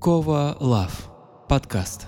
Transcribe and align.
Кова 0.00 0.56
Лав. 0.60 1.10
Подкаст. 1.46 2.06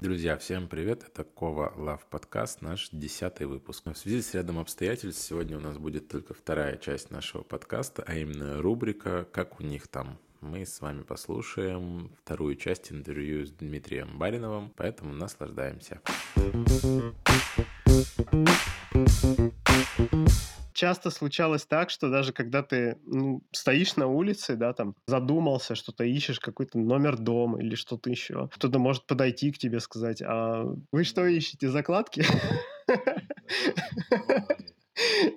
Друзья, 0.00 0.38
всем 0.38 0.66
привет! 0.68 1.04
Это 1.06 1.24
Кова 1.24 1.74
Лав 1.76 2.06
подкаст, 2.06 2.62
наш 2.62 2.88
десятый 2.90 3.46
выпуск. 3.46 3.84
В 3.84 3.94
связи 3.96 4.22
с 4.22 4.32
рядом 4.32 4.58
обстоятельств 4.58 5.22
сегодня 5.22 5.58
у 5.58 5.60
нас 5.60 5.76
будет 5.76 6.08
только 6.08 6.32
вторая 6.32 6.78
часть 6.78 7.10
нашего 7.10 7.42
подкаста, 7.42 8.02
а 8.06 8.14
именно 8.14 8.62
рубрика 8.62 9.28
«Как 9.30 9.60
у 9.60 9.62
них 9.62 9.88
там?». 9.88 10.18
Мы 10.40 10.64
с 10.64 10.80
вами 10.80 11.02
послушаем 11.02 12.10
вторую 12.22 12.56
часть 12.56 12.90
интервью 12.90 13.44
с 13.44 13.50
Дмитрием 13.50 14.18
Бариновым, 14.18 14.72
поэтому 14.74 15.12
наслаждаемся. 15.12 16.00
Часто 20.76 21.10
случалось 21.10 21.64
так, 21.66 21.90
что 21.90 22.10
даже 22.10 22.32
когда 22.32 22.62
ты 22.62 22.98
ну, 23.06 23.42
стоишь 23.50 23.96
на 23.96 24.06
улице, 24.06 24.56
да, 24.56 24.72
там, 24.72 24.94
задумался, 25.06 25.74
что-то 25.74 26.04
ищешь, 26.04 26.38
какой-то 26.38 26.78
номер 26.78 27.16
дома 27.16 27.60
или 27.60 27.74
что-то 27.74 28.10
еще, 28.10 28.48
кто-то 28.52 28.78
может 28.78 29.06
подойти 29.06 29.50
к 29.52 29.58
тебе 29.58 29.80
сказать, 29.80 30.22
а 30.22 30.64
вы 30.92 31.04
что 31.04 31.26
ищете, 31.26 31.68
закладки? 31.70 32.24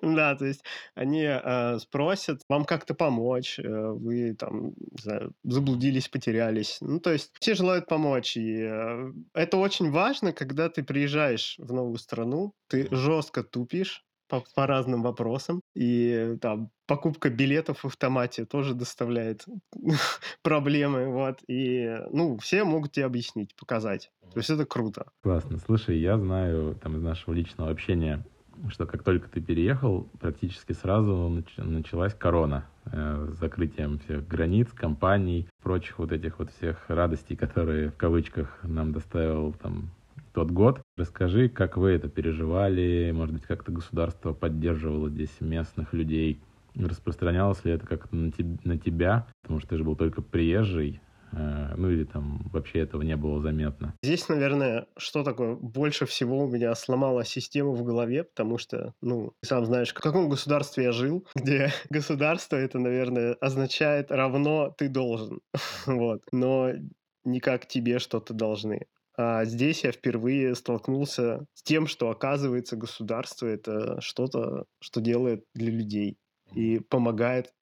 Да, 0.02 0.36
то 0.36 0.46
есть 0.46 0.64
они 0.96 1.24
э, 1.24 1.80
спросят 1.80 2.42
вам 2.50 2.66
как-то 2.66 2.94
помочь, 2.94 3.60
э, 3.60 3.64
вы 3.64 4.36
там, 4.36 4.74
знаю, 5.00 5.34
заблудились, 5.44 6.10
потерялись. 6.10 6.78
Ну, 6.82 7.00
то 7.00 7.12
есть 7.12 7.32
все 7.40 7.56
желают 7.56 7.88
помочь, 7.88 8.38
и 8.38 8.62
э, 8.62 9.12
это 9.34 9.58
очень 9.58 9.92
важно, 9.92 10.34
когда 10.34 10.70
ты 10.70 10.84
приезжаешь 10.84 11.56
в 11.58 11.74
новую 11.74 11.98
страну, 11.98 12.54
ты 12.68 12.88
жестко 12.92 13.44
тупишь, 13.44 14.04
по, 14.30 14.44
по 14.56 14.68
разным 14.68 15.02
вопросам. 15.02 15.62
И 15.76 16.38
там 16.42 16.70
покупка 16.88 17.30
билетов 17.30 17.80
в 17.80 17.86
автомате 17.88 18.46
тоже 18.46 18.76
доставляет 18.76 19.46
проблемы. 20.44 21.08
Вот. 21.10 21.40
И, 21.48 21.98
ну, 22.12 22.38
все 22.38 22.64
могут 22.64 22.94
тебе 22.94 23.06
объяснить, 23.06 23.56
показать. 23.56 24.12
То 24.32 24.38
есть 24.38 24.50
это 24.52 24.66
круто. 24.66 25.12
Классно. 25.24 25.58
Слушай, 25.58 26.00
я 26.00 26.18
знаю 26.18 26.76
там 26.82 26.96
из 26.96 27.02
нашего 27.02 27.34
личного 27.34 27.72
общения, 27.72 28.24
что 28.68 28.86
как 28.86 29.04
только 29.04 29.30
ты 29.30 29.42
переехал, 29.42 30.08
практически 30.20 30.74
сразу 30.74 31.44
началась 31.58 32.14
корона 32.14 32.66
э, 32.86 33.32
с 33.34 33.40
закрытием 33.40 34.00
всех 34.00 34.28
границ, 34.28 34.68
компаний, 34.74 35.48
прочих 35.64 36.00
вот 36.00 36.12
этих 36.12 36.40
вот 36.40 36.52
всех 36.52 36.84
радостей, 36.90 37.36
которые 37.36 37.90
в 37.90 37.96
кавычках 37.96 38.60
нам 38.64 38.92
доставил 38.92 39.54
там 39.54 39.92
тот 40.34 40.52
год. 40.52 40.82
Расскажи, 40.98 41.50
как 41.50 41.78
вы 41.78 41.92
это 41.92 42.10
переживали, 42.10 43.12
может 43.14 43.34
быть, 43.34 43.44
как-то 43.44 43.72
государство 43.72 44.34
поддерживало 44.34 45.10
здесь 45.10 45.36
местных 45.40 45.94
людей, 45.94 46.40
распространялось 46.76 47.64
ли 47.66 47.72
это 47.72 47.86
как-то 47.88 48.16
на, 48.16 48.32
на 48.64 48.78
тебя, 48.78 49.28
потому 49.42 49.60
что 49.60 49.70
ты 49.70 49.78
же 49.78 49.84
был 49.84 49.96
только 49.96 50.22
приезжий, 50.22 51.02
ну 51.32 51.90
или 51.90 52.04
там 52.04 52.42
вообще 52.52 52.80
этого 52.80 53.02
не 53.02 53.16
было 53.16 53.42
заметно. 53.42 53.94
Здесь, 54.04 54.28
наверное, 54.30 54.88
что 54.98 55.24
такое 55.24 55.56
больше 55.56 56.06
всего 56.06 56.46
у 56.46 56.50
меня 56.50 56.74
сломала 56.76 57.24
систему 57.26 57.74
в 57.74 57.84
голове, 57.84 58.24
потому 58.24 58.58
что, 58.58 58.94
ну, 59.02 59.34
сам 59.44 59.66
знаешь, 59.66 59.92
в 59.92 60.00
каком 60.00 60.30
государстве 60.30 60.86
я 60.86 60.92
жил, 60.92 61.28
где 61.36 61.72
государство 61.90 62.56
это, 62.56 62.80
наверное, 62.80 63.34
означает 63.36 64.12
равно 64.12 64.74
ты 64.78 64.90
должен, 64.90 65.40
вот, 65.86 66.22
но 66.32 66.72
не 67.24 67.40
как 67.40 67.68
тебе 67.68 68.00
что-то 68.00 68.34
должны. 68.34 68.88
А 69.18 69.44
здесь 69.44 69.84
я 69.84 69.92
впервые 69.92 70.56
столкнулся 70.56 71.46
с 71.54 71.62
тем, 71.64 71.88
что 71.88 72.10
оказывается 72.10 72.78
государство 72.78 73.48
это 73.48 74.00
что-то, 74.00 74.64
что 74.82 75.02
делает 75.02 75.44
для 75.54 75.72
людей 75.72 76.18
и 76.56 76.80
помогает 76.80 77.54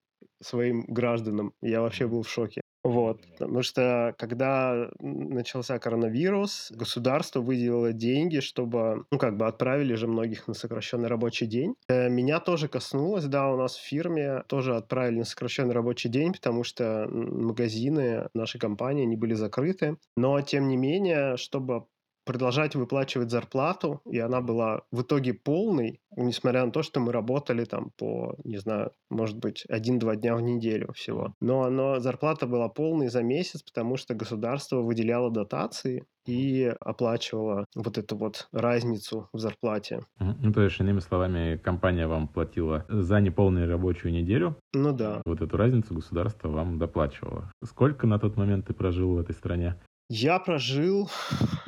своим 0.43 0.85
гражданам. 0.87 1.55
Я 1.63 1.81
вообще 1.81 2.07
был 2.07 2.23
в 2.23 2.29
шоке. 2.29 2.61
Вот, 2.87 3.21
потому 3.33 3.63
что 3.63 4.15
когда 4.17 4.89
начался 5.01 5.77
коронавирус, 5.81 6.71
государство 6.71 7.41
выделило 7.41 7.93
деньги, 7.93 8.39
чтобы, 8.39 9.07
ну, 9.11 9.19
как 9.19 9.37
бы 9.37 9.49
отправили 9.49 9.95
же 9.95 10.07
многих 10.07 10.47
на 10.47 10.55
сокращенный 10.55 11.09
рабочий 11.09 11.47
день. 11.47 11.75
Э, 11.89 12.09
меня 12.09 12.39
тоже 12.39 12.69
коснулось, 12.69 13.25
да, 13.25 13.53
у 13.53 13.57
нас 13.57 13.75
в 13.75 13.83
фирме 13.85 14.45
тоже 14.47 14.77
отправили 14.77 15.19
на 15.19 15.25
сокращенный 15.25 15.75
рабочий 15.75 16.09
день, 16.09 16.33
потому 16.33 16.63
что 16.63 17.09
магазины 17.11 18.29
нашей 18.35 18.61
компании, 18.61 19.03
они 19.03 19.17
были 19.17 19.35
закрыты. 19.35 19.97
Но, 20.17 20.41
тем 20.43 20.69
не 20.69 20.77
менее, 20.77 21.37
чтобы 21.39 21.87
продолжать 22.27 22.75
выплачивать 22.75 23.31
зарплату, 23.31 24.03
и 24.05 24.19
она 24.19 24.41
была 24.43 24.83
в 24.91 25.03
итоге 25.03 25.33
полной, 25.33 26.01
несмотря 26.17 26.67
на 26.67 26.73
то, 26.73 26.83
что 26.83 27.01
мы 27.01 27.13
работали 27.13 27.65
там 27.65 27.91
по, 27.97 28.35
не 28.45 28.59
знаю, 28.59 28.91
может 29.09 29.39
быть, 29.39 29.65
один-два 29.69 30.17
дня 30.17 30.35
в 30.37 30.43
неделю 30.43 30.93
всего. 30.93 31.33
Но 31.41 31.63
оно, 31.63 32.01
зарплата 32.01 32.47
была 32.47 32.69
полной 32.69 33.09
за 33.09 33.23
месяц, 33.23 33.63
потому 33.63 33.97
что 33.97 34.15
государство 34.15 34.83
выделяло 34.83 35.31
дотации 35.31 36.05
и 36.27 36.75
оплачивало 36.81 37.67
вот 37.77 37.99
эту 37.99 38.17
вот 38.17 38.49
разницу 38.53 39.29
в 39.33 39.39
зарплате. 39.39 40.01
Ну, 40.19 40.53
то 40.53 40.63
есть, 40.63 40.81
иными 40.81 40.99
словами, 40.99 41.57
компания 41.57 42.09
вам 42.09 42.27
платила 42.27 42.85
за 42.89 43.21
неполную 43.21 43.69
рабочую 43.69 44.13
неделю? 44.13 44.57
Ну 44.75 44.93
да. 44.93 45.23
Вот 45.25 45.41
эту 45.41 45.57
разницу 45.57 45.95
государство 45.95 46.49
вам 46.49 46.79
доплачивало. 46.79 47.53
Сколько 47.65 48.09
на 48.09 48.19
тот 48.19 48.37
момент 48.37 48.67
ты 48.67 48.75
прожил 48.75 49.15
в 49.15 49.19
этой 49.21 49.35
стране? 49.35 49.77
Я 50.09 50.39
прожил 50.39 51.11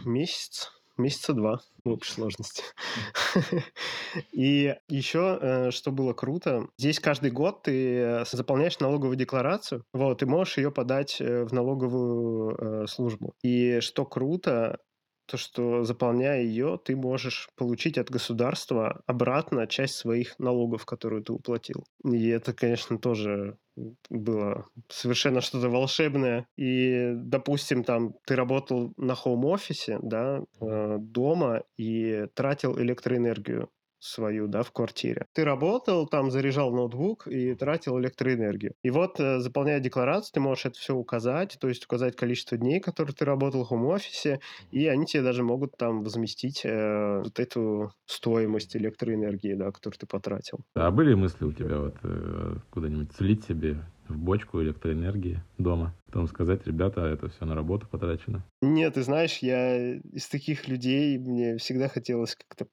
месяц, 0.04 0.70
месяца 0.96 1.32
два 1.32 1.60
в 1.84 1.90
общей 1.90 2.12
сложности. 2.12 2.62
И 4.32 4.76
еще, 4.88 5.38
э, 5.40 5.70
что 5.72 5.90
было 5.90 6.12
круто, 6.12 6.68
здесь 6.78 7.00
каждый 7.00 7.32
год 7.32 7.64
ты 7.64 7.96
э, 7.96 8.24
заполняешь 8.30 8.78
налоговую 8.78 9.16
декларацию, 9.16 9.84
вот, 9.92 10.22
и 10.22 10.26
можешь 10.26 10.58
ее 10.58 10.70
подать 10.70 11.20
э, 11.20 11.44
в 11.44 11.52
налоговую 11.52 12.86
службу. 12.86 13.34
И 13.42 13.80
что 13.80 14.04
круто, 14.04 14.78
то, 15.28 15.36
что 15.36 15.84
заполняя 15.84 16.42
ее, 16.42 16.80
ты 16.82 16.96
можешь 16.96 17.48
получить 17.54 17.98
от 17.98 18.10
государства 18.10 19.02
обратно 19.06 19.66
часть 19.66 19.94
своих 19.94 20.38
налогов, 20.38 20.86
которые 20.86 21.22
ты 21.22 21.32
уплатил. 21.32 21.84
И 22.04 22.28
это, 22.28 22.54
конечно, 22.54 22.98
тоже 22.98 23.58
было 24.10 24.66
совершенно 24.88 25.40
что-то 25.40 25.68
волшебное. 25.68 26.46
И, 26.56 27.12
допустим, 27.14 27.84
там 27.84 28.14
ты 28.26 28.36
работал 28.36 28.92
на 28.96 29.14
хоум-офисе, 29.14 29.98
да, 30.02 30.40
э, 30.60 30.96
дома 30.98 31.62
и 31.76 32.26
тратил 32.34 32.78
электроэнергию 32.78 33.68
свою, 33.98 34.46
да, 34.48 34.62
в 34.62 34.72
квартире. 34.72 35.26
Ты 35.32 35.44
работал, 35.44 36.06
там 36.06 36.30
заряжал 36.30 36.72
ноутбук 36.72 37.26
и 37.26 37.54
тратил 37.54 37.98
электроэнергию. 37.98 38.74
И 38.82 38.90
вот, 38.90 39.20
э, 39.20 39.40
заполняя 39.40 39.80
декларацию, 39.80 40.32
ты 40.34 40.40
можешь 40.40 40.66
это 40.66 40.78
все 40.78 40.94
указать, 40.94 41.56
то 41.60 41.68
есть 41.68 41.84
указать 41.84 42.16
количество 42.16 42.56
дней, 42.56 42.80
которые 42.80 43.14
ты 43.14 43.24
работал 43.24 43.64
в 43.64 43.68
хом-офисе, 43.68 44.40
и 44.70 44.86
они 44.86 45.06
тебе 45.06 45.22
даже 45.22 45.42
могут 45.42 45.76
там 45.76 46.02
возместить 46.02 46.62
э, 46.64 47.22
вот 47.24 47.38
эту 47.38 47.92
стоимость 48.06 48.76
электроэнергии, 48.76 49.54
да, 49.54 49.70
которую 49.70 49.98
ты 49.98 50.06
потратил. 50.06 50.60
А 50.74 50.90
были 50.90 51.14
мысли 51.14 51.44
у 51.44 51.52
тебя 51.52 51.78
вот 51.78 51.96
э, 52.02 52.56
куда-нибудь 52.70 53.12
слить 53.12 53.44
себе 53.44 53.84
в 54.08 54.16
бочку 54.16 54.62
электроэнергии 54.62 55.42
дома. 55.58 55.94
Потом 56.06 56.26
сказать, 56.28 56.66
ребята, 56.66 57.02
это 57.02 57.28
все 57.28 57.44
на 57.44 57.54
работу 57.54 57.86
потрачено. 57.90 58.42
Нет, 58.62 58.94
ты 58.94 59.02
знаешь, 59.02 59.38
я 59.38 59.96
из 59.96 60.28
таких 60.28 60.68
людей, 60.68 61.18
мне 61.18 61.58
всегда 61.58 61.88
хотелось 61.88 62.34
как-то 62.34 62.66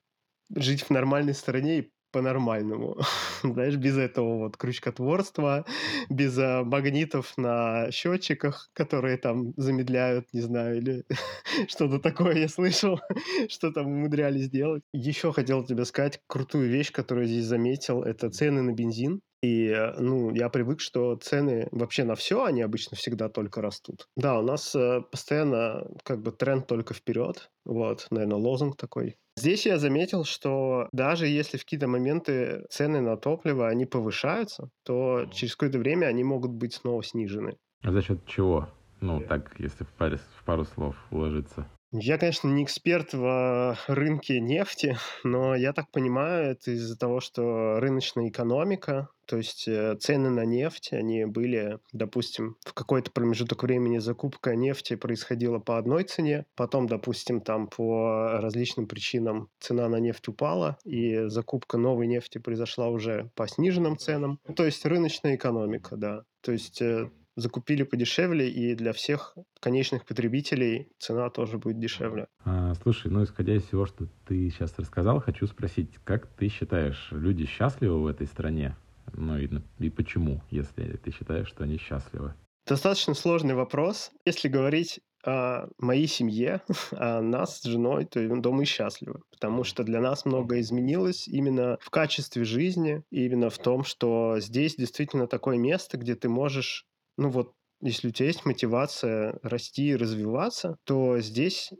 жить 0.49 0.83
в 0.83 0.89
нормальной 0.89 1.33
стране 1.33 1.79
и 1.79 1.91
по-нормальному. 2.15 2.97
Знаешь, 3.43 3.75
без 3.75 3.97
этого 3.97 4.37
вот 4.37 4.55
крючкотворства, 4.55 5.65
без 6.09 6.37
а, 6.37 6.63
магнитов 6.63 7.33
на 7.37 7.91
счетчиках, 7.91 8.69
которые 8.71 9.17
там 9.17 9.53
замедляют, 9.57 10.27
не 10.31 10.39
знаю, 10.39 10.77
или 10.77 11.03
что-то 11.67 11.99
такое 11.99 12.37
я 12.37 12.47
слышал, 12.47 13.01
что 13.49 13.69
там 13.71 13.87
умудрялись 13.87 14.49
делать. 14.49 14.83
Еще 14.93 15.33
хотел 15.33 15.65
тебе 15.65 15.83
сказать 15.83 16.21
крутую 16.27 16.69
вещь, 16.69 16.93
которую 16.93 17.27
здесь 17.27 17.43
заметил, 17.43 18.01
это 18.01 18.29
цены 18.29 18.61
на 18.61 18.71
бензин. 18.71 19.19
И, 19.41 19.67
э, 19.67 19.99
ну, 19.99 20.33
я 20.33 20.47
привык, 20.47 20.79
что 20.79 21.17
цены 21.17 21.67
вообще 21.71 22.05
на 22.05 22.15
все, 22.15 22.45
они 22.45 22.61
обычно 22.61 22.95
всегда 22.95 23.27
только 23.27 23.61
растут. 23.61 24.07
Да, 24.15 24.39
у 24.39 24.41
нас 24.41 24.73
э, 24.73 25.01
постоянно 25.11 25.85
как 26.03 26.21
бы 26.21 26.31
тренд 26.31 26.65
только 26.65 26.93
вперед. 26.93 27.51
Вот, 27.65 28.07
наверное, 28.09 28.37
лозунг 28.37 28.77
такой. 28.77 29.17
Здесь 29.37 29.65
я 29.65 29.77
заметил, 29.77 30.23
что 30.23 30.87
даже 30.93 31.27
если 31.27 31.57
в 31.57 31.63
какие-то 31.63 31.87
моменты 31.87 32.65
цены 32.69 33.01
на 33.01 33.17
топливо, 33.17 33.67
они 33.67 33.85
повышаются, 33.85 34.69
то 34.83 35.25
через 35.31 35.55
какое-то 35.55 35.77
время 35.77 36.05
они 36.05 36.23
могут 36.23 36.51
быть 36.51 36.73
снова 36.73 37.03
снижены. 37.03 37.57
А 37.83 37.91
за 37.91 38.01
счет 38.01 38.25
чего? 38.25 38.69
Ну, 39.01 39.19
так, 39.19 39.53
если 39.59 39.83
в, 39.83 39.89
паре, 39.89 40.17
в 40.17 40.43
пару 40.45 40.63
слов 40.63 40.95
уложиться. 41.11 41.67
Я, 41.91 42.17
конечно, 42.17 42.47
не 42.47 42.63
эксперт 42.63 43.13
в 43.13 43.77
рынке 43.87 44.39
нефти, 44.39 44.97
но 45.23 45.55
я 45.55 45.73
так 45.73 45.91
понимаю, 45.91 46.51
это 46.51 46.71
из-за 46.71 46.97
того, 46.97 47.19
что 47.21 47.79
рыночная 47.79 48.29
экономика, 48.29 49.09
то 49.25 49.37
есть 49.37 49.67
э, 49.67 49.95
цены 49.99 50.29
на 50.29 50.45
нефть, 50.45 50.93
они 50.93 51.25
были, 51.25 51.79
допустим, 51.93 52.57
в 52.65 52.73
какой-то 52.73 53.11
промежуток 53.11 53.63
времени 53.63 53.97
закупка 53.97 54.55
нефти 54.55 54.95
происходила 54.95 55.59
по 55.59 55.77
одной 55.77 56.03
цене, 56.03 56.45
потом, 56.55 56.87
допустим, 56.87 57.41
там 57.41 57.67
по 57.67 58.39
различным 58.41 58.87
причинам 58.87 59.49
цена 59.59 59.87
на 59.89 59.99
нефть 59.99 60.27
упала, 60.27 60.77
и 60.83 61.27
закупка 61.27 61.77
новой 61.77 62.07
нефти 62.07 62.37
произошла 62.37 62.89
уже 62.89 63.31
по 63.35 63.47
сниженным 63.47 63.97
ценам. 63.97 64.39
То 64.55 64.65
есть 64.65 64.85
рыночная 64.85 65.35
экономика, 65.35 65.95
да. 65.95 66.23
То 66.41 66.51
есть 66.51 66.81
э, 66.81 67.09
закупили 67.35 67.83
подешевле, 67.83 68.49
и 68.49 68.75
для 68.75 68.93
всех 68.93 69.37
конечных 69.59 70.05
потребителей 70.05 70.89
цена 70.97 71.29
тоже 71.29 71.57
будет 71.57 71.79
дешевле. 71.79 72.27
А, 72.43 72.73
слушай, 72.75 73.11
ну 73.11 73.23
исходя 73.23 73.55
из 73.55 73.63
всего, 73.63 73.85
что 73.85 74.07
ты 74.27 74.49
сейчас 74.49 74.77
рассказал, 74.77 75.19
хочу 75.19 75.47
спросить, 75.47 75.97
как 76.03 76.27
ты 76.27 76.47
считаешь, 76.47 77.09
люди 77.11 77.45
счастливы 77.45 78.01
в 78.01 78.07
этой 78.07 78.27
стране? 78.27 78.75
Ну 79.13 79.37
и, 79.37 79.49
и 79.79 79.89
почему, 79.89 80.41
если 80.49 80.97
ты 80.97 81.11
считаешь, 81.11 81.47
что 81.47 81.63
они 81.63 81.77
счастливы? 81.77 82.33
Достаточно 82.67 83.13
сложный 83.13 83.53
вопрос. 83.53 84.11
Если 84.25 84.47
говорить 84.47 84.99
о 85.23 85.67
моей 85.77 86.07
семье, 86.07 86.61
о 86.91 87.21
нас 87.21 87.59
с 87.59 87.63
женой, 87.63 88.05
то, 88.05 88.41
то 88.41 88.51
мы 88.51 88.65
счастливы, 88.65 89.21
потому 89.31 89.63
что 89.63 89.83
для 89.83 89.99
нас 89.99 90.25
многое 90.25 90.61
изменилось 90.61 91.27
именно 91.27 91.77
в 91.81 91.89
качестве 91.89 92.43
жизни, 92.43 93.03
именно 93.11 93.49
в 93.49 93.57
том, 93.57 93.83
что 93.83 94.39
здесь 94.39 94.75
действительно 94.75 95.27
такое 95.27 95.57
место, 95.57 95.97
где 95.97 96.15
ты 96.15 96.29
можешь 96.29 96.85
ну 97.17 97.29
вот, 97.29 97.53
если 97.81 98.07
у 98.07 98.11
тебя 98.11 98.27
есть 98.27 98.45
мотивация 98.45 99.39
расти 99.43 99.89
и 99.89 99.95
развиваться, 99.95 100.77
то 100.85 101.19
здесь 101.19 101.71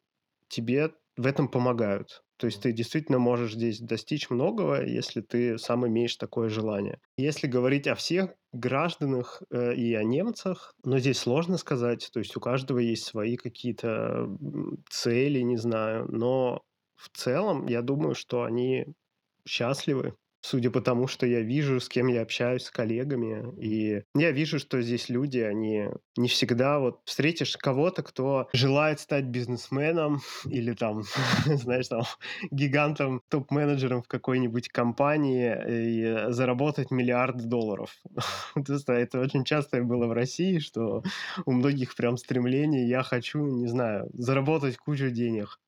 тебе 0.50 0.92
в 1.18 1.26
этом 1.26 1.48
помогают. 1.48 2.22
То 2.38 2.48
есть 2.48 2.62
ты 2.62 2.74
действительно 2.74 3.18
можешь 3.18 3.54
здесь 3.54 3.80
достичь 3.80 4.30
многого, 4.30 4.86
если 4.86 5.22
ты 5.22 5.58
сам 5.58 5.88
имеешь 5.88 6.18
такое 6.18 6.50
желание. 6.50 7.00
Если 7.18 7.48
говорить 7.48 7.88
о 7.88 7.96
всех 7.96 8.32
гражданах 8.52 9.42
э, 9.52 9.74
и 9.76 9.94
о 9.94 10.04
немцах, 10.04 10.74
но 10.84 11.00
здесь 11.00 11.20
сложно 11.20 11.58
сказать. 11.58 12.10
То 12.12 12.20
есть 12.20 12.36
у 12.36 12.42
каждого 12.42 12.80
есть 12.80 13.06
свои 13.06 13.38
какие-то 13.38 14.28
цели, 14.90 15.40
не 15.40 15.56
знаю. 15.56 16.08
Но 16.10 16.62
в 16.98 17.10
целом 17.18 17.68
я 17.68 17.82
думаю, 17.82 18.16
что 18.16 18.44
они 18.44 18.86
счастливы 19.48 20.16
судя 20.46 20.70
по 20.70 20.82
тому, 20.82 21.08
что 21.08 21.26
я 21.26 21.42
вижу, 21.42 21.80
с 21.80 21.90
кем 21.90 22.08
я 22.08 22.22
общаюсь, 22.22 22.64
с 22.64 22.72
коллегами. 22.72 23.44
И 23.60 24.04
я 24.16 24.32
вижу, 24.32 24.60
что 24.60 24.82
здесь 24.82 25.10
люди, 25.10 25.40
они 25.40 25.90
не 26.18 26.28
всегда 26.28 26.80
вот 26.80 27.00
встретишь 27.06 27.58
кого-то, 27.58 28.04
кто 28.04 28.48
желает 28.54 29.00
стать 29.00 29.26
бизнесменом 29.26 30.22
или 30.46 30.74
там, 30.74 31.04
знаешь, 31.46 31.88
там 31.88 32.04
гигантом, 32.52 33.22
топ-менеджером 33.30 34.04
в 34.04 34.08
какой-нибудь 34.08 34.70
компании 34.70 35.56
и 35.68 36.32
заработать 36.32 36.92
миллиард 36.92 37.48
долларов. 37.48 37.96
Это 38.56 39.20
очень 39.20 39.44
часто 39.44 39.82
было 39.82 40.06
в 40.06 40.14
России, 40.14 40.60
что 40.60 41.04
у 41.46 41.52
многих 41.52 41.96
прям 41.96 42.18
стремление, 42.18 42.88
я 42.88 43.04
хочу, 43.04 43.46
не 43.46 43.68
знаю, 43.68 44.10
заработать 44.14 44.78
кучу 44.78 45.10
денег. 45.10 45.60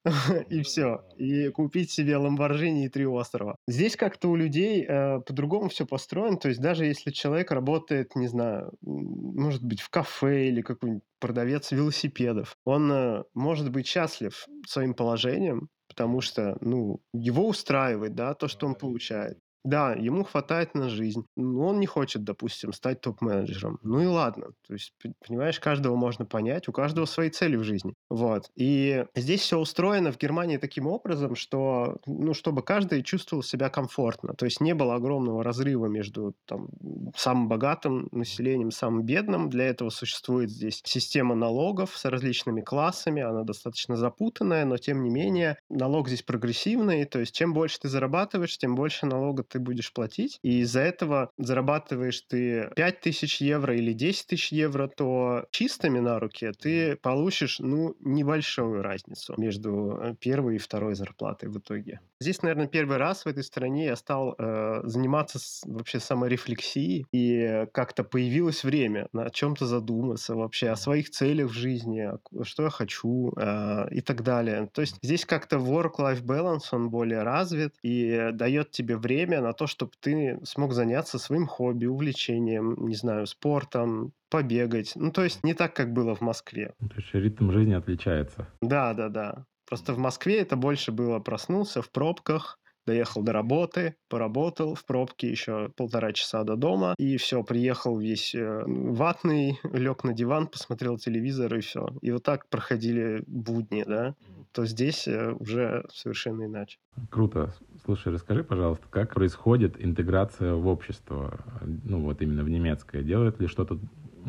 и 0.49 0.61
все. 0.61 1.03
И 1.17 1.49
купить 1.49 1.91
себе 1.91 2.17
Ламборджини 2.17 2.85
и 2.85 2.89
три 2.89 3.05
острова. 3.05 3.55
Здесь 3.67 3.95
как-то 3.95 4.29
у 4.29 4.35
людей 4.35 4.66
людей 4.67 4.85
э, 4.87 5.19
по-другому 5.21 5.69
все 5.69 5.85
построено. 5.85 6.37
То 6.37 6.49
есть 6.49 6.61
даже 6.61 6.85
если 6.85 7.11
человек 7.11 7.51
работает, 7.51 8.15
не 8.15 8.27
знаю, 8.27 8.73
может 8.81 9.63
быть, 9.63 9.81
в 9.81 9.89
кафе 9.89 10.47
или 10.47 10.61
какой-нибудь 10.61 11.03
продавец 11.19 11.71
велосипедов, 11.71 12.55
он 12.65 12.91
э, 12.91 13.23
может 13.33 13.71
быть 13.71 13.87
счастлив 13.87 14.45
своим 14.67 14.93
положением, 14.93 15.69
потому 15.87 16.21
что, 16.21 16.57
ну, 16.61 17.01
его 17.13 17.47
устраивает, 17.47 18.15
да, 18.15 18.33
то, 18.33 18.47
что 18.47 18.67
он 18.67 18.75
получает. 18.75 19.39
Да, 19.67 19.91
ему 19.91 20.23
хватает 20.23 20.75
на 20.75 20.87
жизнь. 20.87 21.25
Но 21.35 21.67
он 21.67 21.81
не 21.81 21.87
хочет, 21.87 22.23
допустим, 22.23 22.71
стать 22.71 23.01
топ-менеджером. 23.01 23.79
Ну 23.83 23.99
и 23.99 24.05
ладно. 24.05 24.51
То 24.65 24.73
есть, 24.73 24.93
понимаешь, 25.27 25.59
каждого 25.59 25.97
можно 25.97 26.23
понять, 26.23 26.69
у 26.69 26.71
каждого 26.71 27.03
свои 27.05 27.29
цели 27.29 27.57
в 27.57 27.63
жизни. 27.63 27.93
Вот. 28.09 28.49
И 28.55 29.03
здесь 29.13 29.41
все 29.41 29.59
устроено 29.59 30.13
в 30.13 30.17
Германии 30.17 30.55
таким 30.55 30.87
образом, 30.87 31.35
что, 31.35 31.97
ну, 32.05 32.33
чтобы 32.33 32.63
каждый 32.63 33.03
чувствовал 33.03 33.43
себя 33.43 33.69
комфортно. 33.69 34.35
То 34.35 34.45
есть 34.45 34.61
не 34.61 34.73
было 34.73 34.95
огромного 34.95 35.43
разрыва 35.43 35.87
между 35.87 36.33
там, 36.45 36.69
самым 37.17 37.49
богатым 37.49 38.07
населением, 38.13 38.71
самым 38.71 39.03
бедным. 39.03 39.49
Для 39.49 39.65
этого 39.65 39.89
существует 39.89 40.49
здесь 40.49 40.79
система 40.85 41.35
налогов 41.35 41.97
с 41.97 42.05
различными 42.05 42.61
классами. 42.61 43.21
Она 43.21 43.43
достаточно 43.43 43.97
запутанная, 43.97 44.63
но 44.63 44.77
тем 44.77 45.03
не 45.03 45.09
менее 45.09 45.57
налог 45.69 46.07
здесь 46.07 46.23
прогрессивный. 46.23 47.03
То 47.03 47.19
есть 47.19 47.35
чем 47.35 47.53
больше 47.53 47.81
ты 47.81 47.89
зарабатываешь, 47.89 48.57
тем 48.57 48.73
больше 48.73 49.05
налога 49.05 49.43
ты 49.43 49.56
ты 49.57 49.59
будешь 49.59 49.91
платить, 49.91 50.39
и 50.43 50.59
из-за 50.59 50.81
этого 50.81 51.31
зарабатываешь 51.37 52.21
ты 52.21 52.69
5 52.75 53.01
тысяч 53.01 53.41
евро 53.41 53.75
или 53.75 53.93
10 53.93 54.27
тысяч 54.27 54.51
евро, 54.51 54.87
то 54.87 55.45
чистыми 55.51 55.99
на 55.99 56.19
руки 56.19 56.51
ты 56.59 56.95
получишь, 56.95 57.59
ну, 57.59 57.95
небольшую 57.99 58.83
разницу 58.83 59.33
между 59.37 59.99
э, 59.99 60.15
первой 60.19 60.55
и 60.55 60.59
второй 60.59 60.95
зарплатой 60.95 61.49
в 61.49 61.57
итоге. 61.57 61.99
Здесь, 62.19 62.41
наверное, 62.43 62.67
первый 62.67 62.97
раз 62.97 63.25
в 63.25 63.27
этой 63.27 63.43
стране 63.43 63.85
я 63.85 63.95
стал 63.95 64.35
э, 64.37 64.81
заниматься 64.83 65.39
с, 65.39 65.63
вообще 65.65 65.99
саморефлексией, 65.99 67.05
и 67.11 67.65
как-то 67.73 68.03
появилось 68.03 68.63
время 68.63 69.07
на 69.13 69.29
чем-то 69.29 69.65
задуматься 69.65 70.35
вообще, 70.35 70.69
о 70.69 70.75
своих 70.75 71.09
целях 71.09 71.49
в 71.49 71.53
жизни, 71.53 72.09
что 72.43 72.63
я 72.63 72.69
хочу 72.69 73.33
э, 73.35 73.87
и 73.91 74.01
так 74.01 74.23
далее. 74.23 74.69
То 74.71 74.81
есть 74.81 74.97
здесь 75.01 75.25
как-то 75.25 75.57
work-life 75.57 76.21
balance, 76.21 76.67
он 76.71 76.89
более 76.89 77.23
развит 77.23 77.73
и 77.81 78.29
дает 78.33 78.71
тебе 78.71 78.97
время 78.97 79.41
на 79.47 79.53
то, 79.53 79.65
чтобы 79.65 79.91
ты 79.99 80.39
смог 80.43 80.73
заняться 80.73 81.17
своим 81.17 81.47
хобби, 81.47 81.85
увлечением, 81.85 82.75
не 82.87 82.95
знаю, 82.95 83.25
спортом, 83.27 84.11
побегать. 84.29 84.91
Ну, 84.95 85.11
то 85.11 85.23
есть 85.23 85.43
не 85.43 85.53
так, 85.53 85.73
как 85.73 85.93
было 85.93 86.15
в 86.15 86.21
Москве. 86.21 86.73
То 86.79 86.95
есть 86.97 87.13
ритм 87.13 87.51
жизни 87.51 87.73
отличается. 87.73 88.47
Да, 88.61 88.93
да, 88.93 89.09
да. 89.09 89.45
Просто 89.65 89.93
в 89.93 89.97
Москве 89.97 90.39
это 90.39 90.55
больше 90.55 90.91
было 90.91 91.19
проснулся 91.19 91.81
в 91.81 91.91
пробках, 91.91 92.56
доехал 92.87 93.21
до 93.21 93.33
работы, 93.33 93.95
поработал 94.09 94.73
в 94.73 94.85
пробке 94.85 95.29
еще 95.29 95.69
полтора 95.75 96.13
часа 96.13 96.43
до 96.43 96.55
дома, 96.55 96.95
и 96.97 97.17
все, 97.17 97.43
приехал 97.43 97.99
весь 97.99 98.33
э, 98.33 98.63
ватный, 98.65 99.59
лег 99.73 100.03
на 100.03 100.13
диван, 100.13 100.47
посмотрел 100.47 100.97
телевизор, 100.97 101.53
и 101.53 101.59
все. 101.59 101.89
И 102.01 102.11
вот 102.11 102.23
так 102.23 102.47
проходили 102.47 103.23
будни, 103.27 103.83
да. 103.85 104.15
То 104.53 104.65
здесь 104.65 105.07
э, 105.07 105.33
уже 105.33 105.85
совершенно 105.93 106.45
иначе. 106.45 106.79
Круто. 107.11 107.53
Слушай, 107.85 108.13
расскажи, 108.13 108.43
пожалуйста, 108.43 108.85
как 108.89 109.13
происходит 109.13 109.75
интеграция 109.77 110.55
в 110.55 110.67
общество, 110.67 111.39
ну 111.83 112.01
вот 112.01 112.21
именно 112.21 112.43
в 112.43 112.49
немецкое? 112.49 113.03
Делает 113.03 113.39
ли 113.39 113.47
что-то 113.47 113.77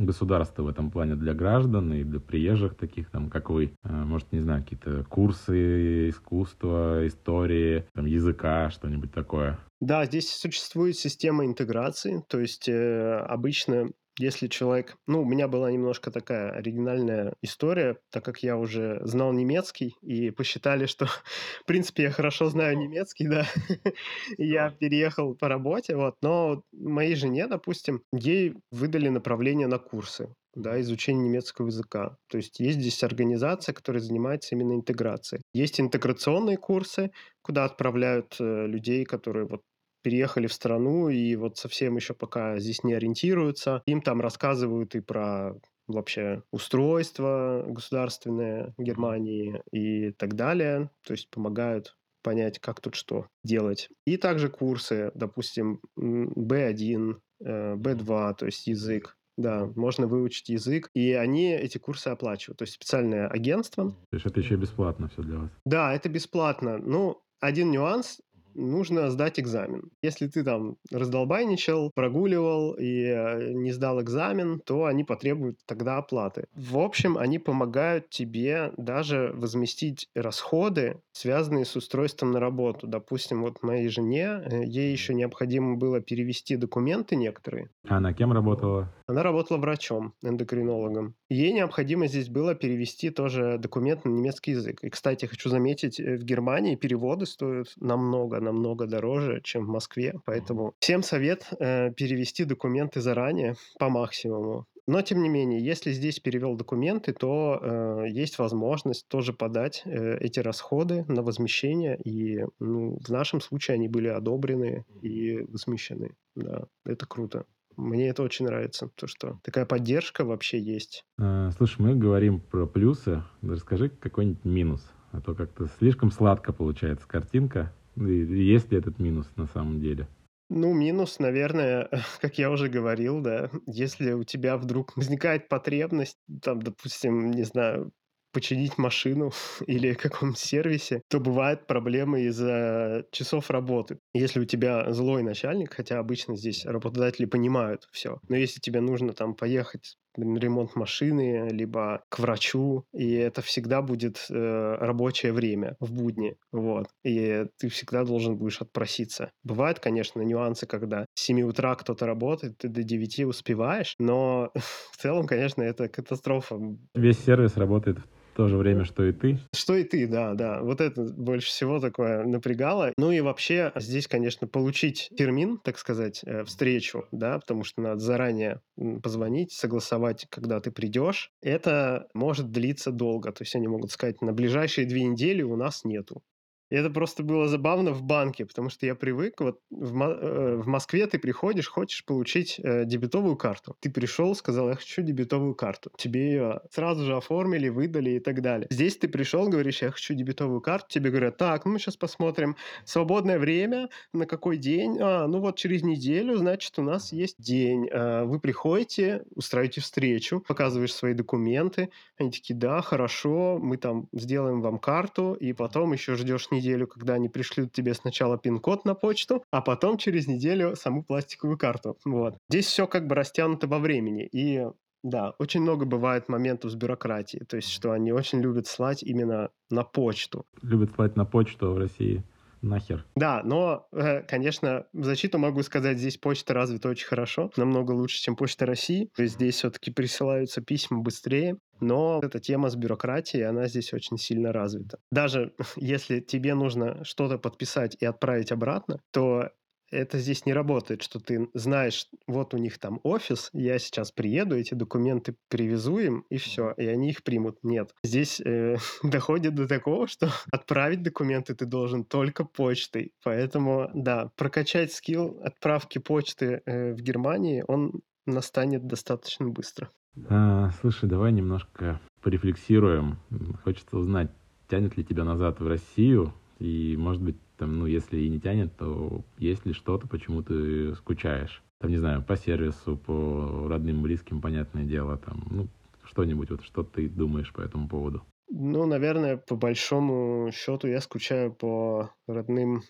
государство 0.05 0.63
в 0.63 0.69
этом 0.69 0.91
плане 0.91 1.17
для 1.17 1.35
граждан 1.35 1.93
и 1.93 2.05
для 2.05 2.21
приезжих 2.21 2.77
таких, 2.77 3.11
там, 3.11 3.31
как 3.31 3.51
вы? 3.51 3.75
А, 3.83 4.05
может, 4.05 4.33
не 4.33 4.41
знаю, 4.41 4.63
какие-то 4.63 5.05
курсы 5.05 6.11
искусства, 6.11 7.07
истории, 7.07 7.85
там, 7.95 8.07
языка, 8.07 8.71
что-нибудь 8.71 9.13
такое? 9.13 9.59
Да, 9.81 10.05
здесь 10.07 10.31
существует 10.31 10.97
система 10.97 11.45
интеграции, 11.47 12.25
то 12.29 12.41
есть 12.41 12.69
э, 12.69 13.19
обычно 13.29 13.91
если 14.19 14.49
человек... 14.49 14.97
Ну, 15.07 15.23
у 15.23 15.25
меня 15.25 15.49
была 15.49 15.71
немножко 15.71 16.11
такая 16.11 16.51
оригинальная 16.51 17.35
история, 17.43 17.99
так 18.11 18.25
как 18.25 18.43
я 18.43 18.57
уже 18.57 19.01
знал 19.05 19.33
немецкий, 19.33 19.97
и 20.03 20.31
посчитали, 20.31 20.87
что, 20.87 21.07
в 21.63 21.65
принципе, 21.67 22.05
я 22.05 22.11
хорошо 22.11 22.49
знаю 22.49 22.77
немецкий, 22.79 23.29
да, 23.29 23.47
я 24.39 24.71
переехал 24.71 25.35
по 25.35 25.49
работе, 25.49 25.97
вот, 25.97 26.17
но 26.23 26.63
моей 26.73 27.15
жене, 27.15 27.47
допустим, 27.47 28.03
ей 28.13 28.55
выдали 28.71 29.09
направление 29.09 29.67
на 29.67 29.79
курсы 29.79 30.29
да, 30.55 30.81
изучения 30.81 31.23
немецкого 31.23 31.67
языка. 31.67 32.17
То 32.29 32.37
есть 32.39 32.59
есть 32.61 32.79
здесь 32.81 33.03
организация, 33.05 33.73
которая 33.73 34.03
занимается 34.03 34.55
именно 34.55 34.75
интеграцией. 34.75 35.43
Есть 35.53 35.81
интеграционные 35.81 36.57
курсы, 36.57 37.11
куда 37.43 37.65
отправляют 37.65 38.37
э, 38.41 38.67
людей, 38.67 39.05
которые 39.05 39.47
вот 39.47 39.63
переехали 40.09 40.47
в 40.47 40.55
страну 40.55 41.11
и 41.11 41.37
вот 41.37 41.59
совсем 41.59 41.97
еще 41.97 42.15
пока 42.15 42.59
здесь 42.59 42.83
не 42.83 42.95
ориентируются. 42.95 43.83
Им 43.85 44.01
там 44.01 44.23
рассказывают 44.23 44.95
и 44.95 45.01
про 45.01 45.61
вообще 45.87 46.43
устройство 46.51 47.63
государственное 47.69 48.73
Германии 48.79 49.61
и 49.71 50.13
так 50.13 50.35
далее. 50.35 50.89
То 51.07 51.13
есть 51.13 51.29
помогают 51.29 51.95
понять, 52.23 52.59
как 52.59 52.81
тут 52.81 52.95
что 52.95 53.27
делать. 53.45 53.91
И 54.07 54.17
также 54.17 54.49
курсы, 54.49 55.13
допустим, 55.15 55.83
B1, 55.99 57.17
B2, 57.43 58.31
э, 58.31 58.35
то 58.35 58.47
есть 58.47 58.67
язык. 58.67 59.15
Да, 59.37 59.71
можно 59.77 60.07
выучить 60.07 60.49
язык, 60.49 60.89
и 60.95 61.13
они 61.13 61.53
эти 61.53 61.77
курсы 61.77 62.09
оплачивают. 62.09 62.59
То 62.59 62.63
есть 62.63 62.75
специальное 62.75 63.29
агентство. 63.29 63.91
То 63.91 64.15
есть 64.15 64.25
это 64.25 64.41
еще 64.41 64.57
бесплатно 64.57 65.11
все 65.11 65.23
для 65.23 65.37
вас? 65.37 65.51
Да, 65.67 65.95
это 65.95 66.09
бесплатно. 66.09 66.79
Ну, 66.79 67.23
один 67.41 67.71
нюанс 67.71 68.21
нужно 68.59 69.11
сдать 69.11 69.41
экзамен. 69.41 69.91
Если 70.03 70.27
ты 70.27 70.45
там 70.45 70.77
раздолбайничал, 70.91 71.91
прогуливал 71.95 72.73
и 72.73 73.05
э, 73.05 73.53
не 73.53 73.73
сдал 73.73 74.03
экзамен, 74.03 74.61
то 74.61 74.85
они 74.85 75.05
потребуют 75.05 75.59
тогда 75.67 75.97
оплаты. 75.97 76.47
В 76.55 76.79
общем, 76.79 77.17
они 77.17 77.39
помогают 77.39 78.11
тебе 78.11 78.73
даже 78.77 79.33
возместить 79.35 80.09
расходы, 80.15 81.01
связанные 81.13 81.65
с 81.65 81.77
устройством 81.77 82.33
на 82.33 82.41
работу. 82.41 82.87
Допустим, 82.87 83.43
вот 83.43 83.63
моей 83.63 83.89
жене, 83.89 84.43
э, 84.45 84.65
ей 84.65 84.93
еще 84.93 85.15
необходимо 85.15 85.77
было 85.77 86.01
перевести 86.01 86.57
документы 86.57 87.17
некоторые. 87.17 87.71
Она 87.87 88.13
кем 88.13 88.33
работала? 88.33 88.93
Она 89.07 89.23
работала 89.23 89.59
врачом, 89.59 90.13
эндокринологом. 90.23 91.15
Ей 91.31 91.53
необходимо 91.53 92.07
здесь 92.09 92.29
было 92.29 92.55
перевести 92.55 93.11
тоже 93.11 93.57
документ 93.59 94.05
на 94.05 94.11
немецкий 94.11 94.51
язык. 94.51 94.83
И, 94.83 94.91
кстати, 94.91 95.27
хочу 95.27 95.49
заметить, 95.49 96.01
э, 96.01 96.17
в 96.17 96.25
Германии 96.25 96.75
переводы 96.75 97.25
стоят 97.25 97.69
намного, 97.81 98.41
намного 98.49 98.87
дороже, 98.87 99.41
чем 99.45 99.67
в 99.67 99.69
Москве. 99.69 100.15
Поэтому 100.25 100.75
всем 100.81 101.03
совет 101.03 101.47
э, 101.59 101.93
перевести 101.93 102.45
документы 102.45 103.01
заранее 103.01 103.55
по 103.79 103.89
максимуму. 103.89 104.67
Но, 104.87 105.03
тем 105.03 105.23
не 105.23 105.29
менее, 105.29 105.63
если 105.63 105.93
здесь 105.93 106.19
перевел 106.19 106.57
документы, 106.57 107.13
то 107.13 107.61
э, 107.61 108.05
есть 108.09 108.39
возможность 108.39 109.07
тоже 109.09 109.35
подать 109.35 109.83
э, 109.85 110.17
эти 110.19 110.41
расходы 110.41 111.05
на 111.09 111.23
возмещение. 111.23 112.01
И 112.03 112.43
ну, 112.59 112.99
в 113.07 113.11
нашем 113.11 113.43
случае 113.43 113.75
они 113.75 113.87
были 113.87 114.09
одобрены 114.09 114.87
и 115.03 115.43
возмещены. 115.43 116.15
Да, 116.35 116.65
это 116.87 117.07
круто. 117.07 117.45
Мне 117.77 118.09
это 118.09 118.23
очень 118.23 118.47
нравится, 118.47 118.91
то 118.97 119.07
что 119.07 119.39
такая 119.45 119.67
поддержка 119.67 120.25
вообще 120.25 120.59
есть. 120.59 121.05
А, 121.21 121.51
слушай, 121.51 121.83
мы 121.83 121.95
говорим 121.95 122.41
про 122.41 122.67
плюсы. 122.67 123.23
Расскажи 123.43 123.91
какой-нибудь 123.91 124.45
минус. 124.47 124.91
А 125.13 125.21
то 125.21 125.35
как-то 125.35 125.67
слишком 125.79 126.11
сладко 126.11 126.53
получается 126.53 127.07
картинка. 127.07 127.73
Есть 128.07 128.71
ли 128.71 128.79
этот 128.79 128.99
минус 128.99 129.31
на 129.37 129.47
самом 129.47 129.81
деле? 129.81 130.09
Ну, 130.51 130.73
минус, 130.73 131.19
наверное, 131.19 131.91
как 132.21 132.39
я 132.39 132.51
уже 132.51 132.69
говорил, 132.69 133.21
да, 133.21 133.51
если 133.67 134.13
у 134.13 134.25
тебя 134.25 134.57
вдруг 134.57 134.97
возникает 134.97 135.49
потребность, 135.49 136.19
там, 136.43 136.63
допустим, 136.63 137.31
не 137.31 137.43
знаю, 137.43 137.93
починить 138.33 138.79
машину 138.79 139.33
или 139.67 139.95
каком-то 139.95 140.39
сервисе, 140.39 141.03
то 141.09 141.21
бывают 141.21 141.67
проблемы 141.67 142.23
из-за 142.23 143.05
часов 143.11 143.51
работы. 143.51 143.99
Если 144.15 144.41
у 144.41 144.45
тебя 144.45 144.91
злой 144.93 145.23
начальник, 145.23 145.75
хотя 145.75 145.99
обычно 145.99 146.37
здесь 146.37 146.65
работодатели 146.65 147.27
понимают 147.27 147.89
все, 147.93 148.19
но 148.29 148.37
если 148.37 148.61
тебе 148.61 148.81
нужно 148.81 149.13
там 149.13 149.35
поехать 149.35 149.97
ремонт 150.19 150.77
машины, 150.77 151.49
либо 151.51 152.03
к 152.09 152.19
врачу, 152.19 152.85
и 152.93 153.13
это 153.15 153.43
всегда 153.43 153.83
будет 153.83 154.27
э, 154.31 154.77
рабочее 154.81 155.33
время 155.33 155.77
в 155.81 155.93
будни, 155.93 156.37
вот, 156.53 156.89
и 157.05 157.47
ты 157.59 157.69
всегда 157.69 158.05
должен 158.05 158.37
будешь 158.37 158.61
отпроситься. 158.61 159.31
Бывают, 159.45 159.79
конечно, 159.79 160.21
нюансы, 160.23 160.67
когда 160.67 161.07
с 161.15 161.23
7 161.23 161.43
утра 161.43 161.75
кто-то 161.75 162.07
работает, 162.07 162.59
ты 162.59 162.69
до 162.69 162.83
9 162.83 163.21
успеваешь, 163.27 163.95
но 163.99 164.51
в 164.93 164.97
целом, 164.97 165.27
конечно, 165.27 165.63
это 165.63 165.89
катастрофа. 165.89 166.59
Весь 166.95 167.19
сервис 167.19 167.57
работает 167.57 167.99
то 168.39 168.47
же 168.47 168.57
время, 168.57 168.85
что 168.85 169.03
и 169.03 169.11
ты. 169.11 169.41
Что 169.53 169.75
и 169.75 169.83
ты, 169.83 170.07
да, 170.07 170.35
да. 170.35 170.63
Вот 170.63 170.81
это 170.81 171.03
больше 171.03 171.49
всего 171.49 171.81
такое 171.81 172.23
напрягало. 172.23 172.93
Ну 172.97 173.11
и 173.11 173.21
вообще 173.21 173.73
здесь, 173.75 174.07
конечно, 174.07 174.47
получить 174.47 175.11
термин, 175.17 175.59
так 175.59 175.77
сказать, 175.77 176.21
э, 176.25 176.45
встречу, 176.45 177.07
да, 177.11 177.41
потому 177.41 177.65
что 177.65 177.83
надо 177.83 177.99
заранее 177.99 178.61
позвонить, 179.03 179.51
согласовать, 179.51 180.29
когда 180.31 180.61
ты 180.61 180.71
придешь. 180.71 181.33
Это 181.43 182.07
может 182.15 182.53
длиться 182.53 182.93
долго. 182.93 183.33
То 183.33 183.43
есть 183.43 183.57
они 183.57 183.67
могут 183.67 183.91
сказать, 183.91 184.23
на 184.23 184.33
ближайшие 184.33 184.87
две 184.87 185.03
недели 185.03 185.43
у 185.43 185.57
нас 185.57 185.85
нету. 185.85 186.23
И 186.71 186.77
это 186.77 186.91
просто 186.91 187.23
было 187.23 187.49
забавно 187.49 187.93
в 187.93 188.03
банке, 188.03 188.45
потому 188.45 188.69
что 188.69 188.87
я 188.87 188.95
привык, 188.95 189.41
вот 189.41 189.61
в, 189.71 190.03
э, 190.03 190.57
в 190.57 190.67
Москве 190.67 191.07
ты 191.07 191.19
приходишь, 191.19 191.69
хочешь 191.69 192.05
получить 192.05 192.61
э, 192.63 192.85
дебетовую 192.85 193.37
карту. 193.37 193.77
Ты 193.81 193.91
пришел, 193.91 194.35
сказал, 194.35 194.69
я 194.69 194.75
хочу 194.75 195.03
дебетовую 195.03 195.55
карту. 195.55 195.91
Тебе 195.97 196.31
ее 196.31 196.61
сразу 196.71 197.05
же 197.05 197.17
оформили, 197.17 197.69
выдали 197.69 198.11
и 198.11 198.21
так 198.21 198.43
далее. 198.43 198.67
Здесь 198.71 198.97
ты 198.97 199.09
пришел, 199.09 199.49
говоришь, 199.49 199.83
я 199.83 199.91
хочу 199.91 200.15
дебетовую 200.15 200.61
карту, 200.61 200.87
тебе 200.91 201.11
говорят, 201.11 201.37
так, 201.39 201.65
ну 201.65 201.73
мы 201.73 201.79
сейчас 201.79 201.97
посмотрим 201.97 202.57
свободное 202.85 203.39
время, 203.39 203.89
на 204.13 204.27
какой 204.27 204.59
день, 204.59 204.99
а, 205.01 205.27
ну 205.27 205.41
вот 205.41 205.57
через 205.57 205.83
неделю, 205.83 206.37
значит, 206.37 206.79
у 206.79 206.83
нас 206.83 207.13
есть 207.13 207.41
день. 207.41 207.89
А, 207.91 208.25
вы 208.25 208.41
приходите, 208.41 209.25
устраиваете 209.35 209.81
встречу, 209.81 210.41
показываешь 210.47 210.93
свои 210.93 211.15
документы, 211.15 211.91
они 212.19 212.31
такие, 212.31 212.57
да, 212.57 212.83
хорошо, 212.83 213.59
мы 213.61 213.77
там 213.77 214.09
сделаем 214.13 214.61
вам 214.61 214.79
карту, 214.79 215.35
и 215.35 215.53
потом 215.53 215.93
еще 215.93 216.15
ждешь 216.15 216.51
неделю, 216.51 216.58
когда 216.87 217.15
они 217.15 217.29
пришлют 217.29 217.73
тебе 217.73 217.95
сначала 217.95 218.39
пин-код 218.39 218.85
на 218.85 218.95
почту, 218.95 219.43
а 219.51 219.61
потом 219.61 219.99
через 219.99 220.27
неделю 220.27 220.77
саму 220.77 221.03
пластиковую 221.03 221.59
карту. 221.59 221.97
Вот. 222.05 222.37
Здесь 222.49 222.67
все 222.67 222.87
как 222.87 223.07
бы 223.07 223.15
растянуто 223.15 223.67
во 223.67 223.79
времени. 223.79 224.29
И 224.33 224.67
да, 225.03 225.35
очень 225.39 225.61
много 225.61 225.85
бывает 225.85 226.29
моментов 226.29 226.73
с 226.73 226.75
бюрократией. 226.75 227.45
То 227.45 227.57
есть, 227.57 227.71
что 227.71 227.93
они 227.93 228.13
очень 228.13 228.41
любят 228.41 228.67
слать 228.67 229.03
именно 229.03 229.51
на 229.71 229.85
почту. 229.85 230.45
Любят 230.63 230.93
слать 230.95 231.17
на 231.17 231.25
почту 231.25 231.73
в 231.73 231.79
России 231.79 232.25
нахер. 232.63 233.05
Да, 233.15 233.43
но, 233.45 233.87
э, 233.93 234.23
конечно, 234.23 234.87
в 234.93 235.05
защиту 235.05 235.39
могу 235.39 235.63
сказать, 235.63 235.99
здесь 235.99 236.17
почта 236.17 236.55
развита 236.55 236.89
очень 236.89 237.07
хорошо, 237.07 237.51
намного 237.57 237.93
лучше, 237.93 238.21
чем 238.21 238.37
почта 238.37 238.67
России. 238.67 239.09
То 239.15 239.23
есть 239.23 239.35
здесь 239.35 239.57
все-таки 239.57 239.91
присылаются 239.91 240.61
письма 240.61 240.99
быстрее, 240.99 241.59
но 241.81 242.21
эта 242.23 242.41
тема 242.41 242.71
с 242.71 242.77
бюрократией, 242.77 243.47
она 243.47 243.69
здесь 243.69 243.93
очень 243.93 244.19
сильно 244.19 244.53
развита. 244.53 244.99
Даже 245.11 245.55
если 245.77 246.21
тебе 246.21 246.55
нужно 246.55 247.05
что-то 247.05 247.39
подписать 247.39 247.97
и 248.01 248.07
отправить 248.07 248.53
обратно, 248.53 249.01
то 249.13 249.51
это 249.91 250.19
здесь 250.19 250.47
не 250.47 250.53
работает, 250.53 251.03
что 251.03 251.19
ты 251.19 251.49
знаешь, 251.55 252.07
вот 252.27 252.55
у 252.55 252.59
них 252.59 252.79
там 252.79 253.01
офис, 253.03 253.51
я 253.53 253.79
сейчас 253.79 254.13
приеду, 254.13 254.57
эти 254.57 254.75
документы 254.75 255.37
привезу 255.49 255.99
им, 255.99 256.25
и 256.29 256.37
все, 256.37 256.73
и 256.77 256.87
они 256.87 257.11
их 257.11 257.23
примут. 257.23 257.59
Нет. 257.63 257.95
Здесь 258.03 258.41
э, 258.41 258.77
доходит 259.03 259.55
до 259.55 259.67
такого, 259.67 260.07
что 260.07 260.31
отправить 260.53 261.03
документы 261.03 261.55
ты 261.55 261.65
должен 261.65 262.05
только 262.05 262.45
почтой. 262.45 263.13
Поэтому, 263.25 263.91
да, 263.95 264.31
прокачать 264.37 264.93
скилл 264.93 265.41
отправки 265.43 265.99
почты 265.99 266.63
э, 266.65 266.93
в 266.93 267.01
Германии, 267.01 267.65
он 267.67 268.03
настанет 268.27 268.87
достаточно 268.87 269.49
быстро. 269.49 269.91
А, 270.29 270.71
слушай, 270.81 271.09
давай 271.09 271.33
немножко 271.33 272.01
порефлексируем. 272.23 273.19
Хочется 273.65 273.97
узнать, 273.97 274.31
тянет 274.69 274.97
ли 274.97 275.05
тебя 275.05 275.25
назад 275.25 275.61
в 275.61 275.67
Россию, 275.67 276.33
и, 276.59 276.97
может 276.99 277.23
быть, 277.23 277.37
там, 277.57 277.79
ну, 277.79 277.87
если 277.87 278.19
и 278.19 278.29
не 278.29 278.41
тянет, 278.41 278.77
то 278.77 279.25
есть 279.39 279.67
ли 279.67 279.73
что-то, 279.73 280.07
почему 280.07 280.43
ты 280.43 280.95
скучаешь? 280.97 281.63
Там, 281.81 281.91
не 281.91 281.97
знаю, 281.99 282.23
по 282.23 282.37
сервису, 282.37 282.97
по 282.97 283.69
родным, 283.69 284.03
близким, 284.03 284.41
понятное 284.41 284.85
дело, 284.85 285.17
там, 285.17 285.47
ну, 285.51 285.69
что-нибудь, 286.05 286.51
вот 286.51 286.63
что 286.63 286.83
ты 286.83 287.09
думаешь 287.09 287.53
по 287.53 287.61
этому 287.61 287.89
поводу? 287.89 288.23
Ну, 288.51 288.87
наверное, 288.87 289.37
по 289.37 289.57
большому 289.57 290.51
счету 290.53 290.89
я 290.89 291.01
скучаю 291.01 291.53
по 291.53 292.11
родным 292.27 292.83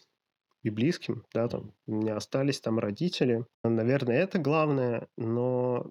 и 0.62 0.70
близким, 0.70 1.24
да, 1.34 1.48
там, 1.48 1.72
у 1.86 1.96
меня 1.96 2.16
остались 2.16 2.60
там 2.60 2.78
родители. 2.78 3.44
Наверное, 3.64 4.16
это 4.16 4.38
главное, 4.38 5.08
но 5.16 5.90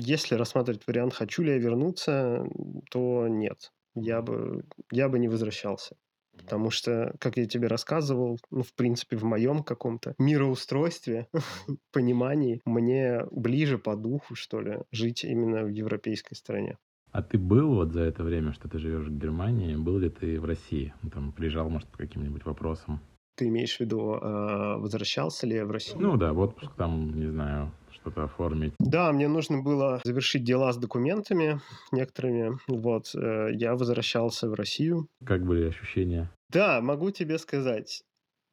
если 0.00 0.34
рассматривать 0.34 0.86
вариант, 0.86 1.14
хочу 1.14 1.42
ли 1.42 1.52
я 1.52 1.58
вернуться, 1.58 2.46
то 2.90 3.26
нет. 3.28 3.72
Я 3.94 4.22
бы, 4.22 4.64
я 4.90 5.08
бы 5.08 5.18
не 5.18 5.28
возвращался. 5.28 5.96
Потому 6.36 6.70
что, 6.70 7.14
как 7.18 7.36
я 7.36 7.46
тебе 7.46 7.68
рассказывал, 7.68 8.38
ну, 8.50 8.62
в 8.62 8.72
принципе, 8.74 9.16
в 9.16 9.24
моем 9.24 9.62
каком-то 9.62 10.14
мироустройстве, 10.18 11.28
понимании, 11.92 12.60
мне 12.64 13.26
ближе 13.30 13.78
по 13.78 13.96
духу, 13.96 14.34
что 14.34 14.60
ли, 14.60 14.78
жить 14.90 15.24
именно 15.24 15.64
в 15.64 15.68
европейской 15.68 16.34
стране. 16.34 16.78
А 17.10 17.22
ты 17.22 17.36
был 17.38 17.74
вот 17.74 17.92
за 17.92 18.00
это 18.02 18.22
время, 18.22 18.54
что 18.54 18.68
ты 18.68 18.78
живешь 18.78 19.06
в 19.06 19.18
Германии, 19.18 19.76
был 19.76 19.98
ли 19.98 20.08
ты 20.08 20.40
в 20.40 20.46
России? 20.46 20.94
Ну, 21.02 21.10
там 21.10 21.32
приезжал, 21.32 21.68
может, 21.68 21.88
по 21.88 21.98
каким-нибудь 21.98 22.46
вопросам? 22.46 23.00
Ты 23.36 23.48
имеешь 23.48 23.76
в 23.76 23.80
виду, 23.80 24.14
э, 24.14 24.76
возвращался 24.78 25.46
ли 25.46 25.56
я 25.56 25.66
в 25.66 25.70
Россию? 25.70 26.00
Ну 26.00 26.16
да, 26.16 26.32
в 26.32 26.38
отпуск 26.38 26.74
там, 26.76 27.18
не 27.18 27.26
знаю, 27.26 27.70
что-то 28.02 28.24
оформить. 28.24 28.74
Да, 28.78 29.12
мне 29.12 29.28
нужно 29.28 29.62
было 29.62 30.00
завершить 30.04 30.44
дела 30.44 30.72
с 30.72 30.76
документами 30.76 31.60
некоторыми. 31.92 32.58
Вот, 32.68 33.14
э, 33.14 33.50
я 33.52 33.74
возвращался 33.74 34.48
в 34.48 34.54
Россию. 34.54 35.08
Как 35.24 35.44
были 35.44 35.68
ощущения? 35.68 36.30
Да, 36.50 36.80
могу 36.80 37.10
тебе 37.10 37.38
сказать. 37.38 38.02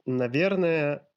Наверное, 0.05 1.07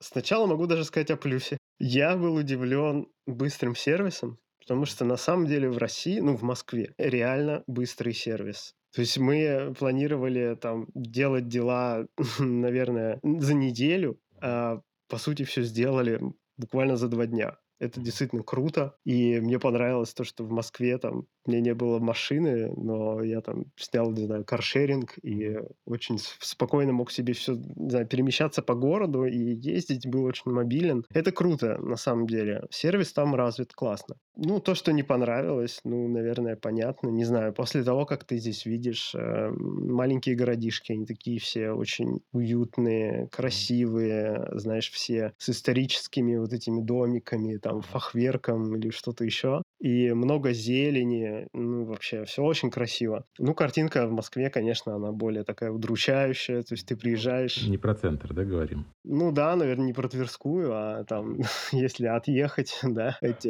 сначала 0.00 0.46
могу 0.46 0.66
даже 0.66 0.84
сказать 0.84 1.10
о 1.10 1.16
плюсе. 1.16 1.58
Я 1.78 2.16
был 2.16 2.36
удивлен 2.36 3.08
быстрым 3.26 3.74
сервисом, 3.74 4.38
потому 4.60 4.86
что 4.86 5.04
на 5.04 5.16
самом 5.16 5.46
деле 5.46 5.68
в 5.68 5.78
России, 5.78 6.20
ну, 6.20 6.36
в 6.36 6.42
Москве, 6.42 6.94
реально 6.98 7.64
быстрый 7.66 8.14
сервис. 8.14 8.74
То 8.94 9.00
есть 9.00 9.18
мы 9.18 9.74
планировали 9.78 10.56
там 10.60 10.86
делать 10.94 11.48
дела, 11.48 12.06
наверное, 12.38 13.18
за 13.22 13.54
неделю, 13.54 14.18
а 14.40 14.80
по 15.08 15.18
сути 15.18 15.44
все 15.44 15.62
сделали 15.62 16.20
буквально 16.56 16.96
за 16.96 17.08
два 17.08 17.26
дня. 17.26 17.56
Это 17.82 18.00
действительно 18.00 18.44
круто. 18.44 18.94
И 19.04 19.40
мне 19.40 19.58
понравилось 19.58 20.14
то, 20.14 20.22
что 20.22 20.44
в 20.44 20.50
Москве 20.52 20.98
там 20.98 21.26
мне 21.46 21.60
не 21.60 21.74
было 21.74 21.98
машины, 21.98 22.72
но 22.76 23.20
я 23.24 23.40
там 23.40 23.64
снял, 23.74 24.12
не 24.12 24.26
знаю, 24.26 24.44
каршеринг 24.44 25.18
и 25.20 25.58
очень 25.84 26.18
спокойно 26.38 26.92
мог 26.92 27.10
себе 27.10 27.32
все, 27.32 27.54
не 27.74 27.90
знаю, 27.90 28.06
перемещаться 28.06 28.62
по 28.62 28.74
городу 28.74 29.24
и 29.24 29.36
ездить, 29.36 30.06
был 30.06 30.22
очень 30.24 30.52
мобилен. 30.52 31.04
Это 31.12 31.32
круто, 31.32 31.76
на 31.78 31.96
самом 31.96 32.28
деле. 32.28 32.62
Сервис 32.70 33.12
там 33.12 33.34
развит 33.34 33.72
классно. 33.72 34.14
Ну, 34.36 34.60
то, 34.60 34.74
что 34.74 34.92
не 34.92 35.02
понравилось, 35.02 35.80
ну, 35.84 36.08
наверное, 36.08 36.56
понятно. 36.56 37.08
Не 37.08 37.24
знаю, 37.24 37.52
после 37.52 37.84
того, 37.84 38.06
как 38.06 38.24
ты 38.24 38.38
здесь 38.38 38.64
видишь 38.64 39.14
э, 39.14 39.50
маленькие 39.50 40.34
городишки, 40.34 40.92
они 40.92 41.04
такие 41.04 41.38
все 41.38 41.70
очень 41.70 42.20
уютные, 42.32 43.28
красивые, 43.30 44.48
знаешь, 44.52 44.90
все 44.90 45.34
с 45.38 45.50
историческими 45.50 46.36
вот 46.36 46.52
этими 46.52 46.80
домиками, 46.80 47.58
там, 47.58 47.82
фахверком 47.82 48.74
или 48.76 48.90
что-то 48.90 49.24
еще. 49.24 49.62
И 49.80 50.12
много 50.12 50.52
зелени, 50.52 51.48
ну, 51.52 51.84
вообще, 51.84 52.24
все 52.24 52.42
очень 52.42 52.70
красиво. 52.70 53.24
Ну, 53.38 53.54
картинка 53.54 54.06
в 54.06 54.12
Москве, 54.12 54.48
конечно, 54.48 54.94
она 54.94 55.12
более 55.12 55.44
такая 55.44 55.70
удручающая, 55.70 56.62
то 56.62 56.74
есть 56.74 56.86
ты 56.86 56.96
приезжаешь... 56.96 57.66
Не 57.66 57.78
про 57.78 57.94
центр, 57.94 58.32
да, 58.32 58.44
говорим? 58.44 58.86
Ну 59.04 59.32
да, 59.32 59.56
наверное, 59.56 59.86
не 59.86 59.92
про 59.92 60.08
Тверскую, 60.08 60.72
а 60.72 61.04
там, 61.04 61.38
если 61.72 62.06
отъехать, 62.06 62.78
да, 62.82 63.18
эти 63.20 63.48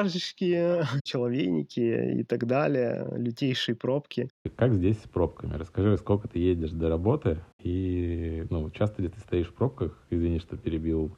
многоэтажечки, 0.00 0.82
человейники 1.04 2.20
и 2.20 2.24
так 2.24 2.46
далее, 2.46 3.06
лютейшие 3.16 3.76
пробки. 3.76 4.28
Как 4.56 4.74
здесь 4.74 4.98
с 4.98 5.08
пробками? 5.08 5.54
Расскажи, 5.54 5.96
сколько 5.98 6.28
ты 6.28 6.38
едешь 6.38 6.70
до 6.70 6.88
работы 6.88 7.38
и, 7.62 8.44
ну, 8.50 8.70
часто 8.70 9.02
ли 9.02 9.08
ты 9.08 9.20
стоишь 9.20 9.48
в 9.48 9.54
пробках? 9.54 9.98
Извини, 10.10 10.38
что 10.38 10.56
перебил 10.56 11.16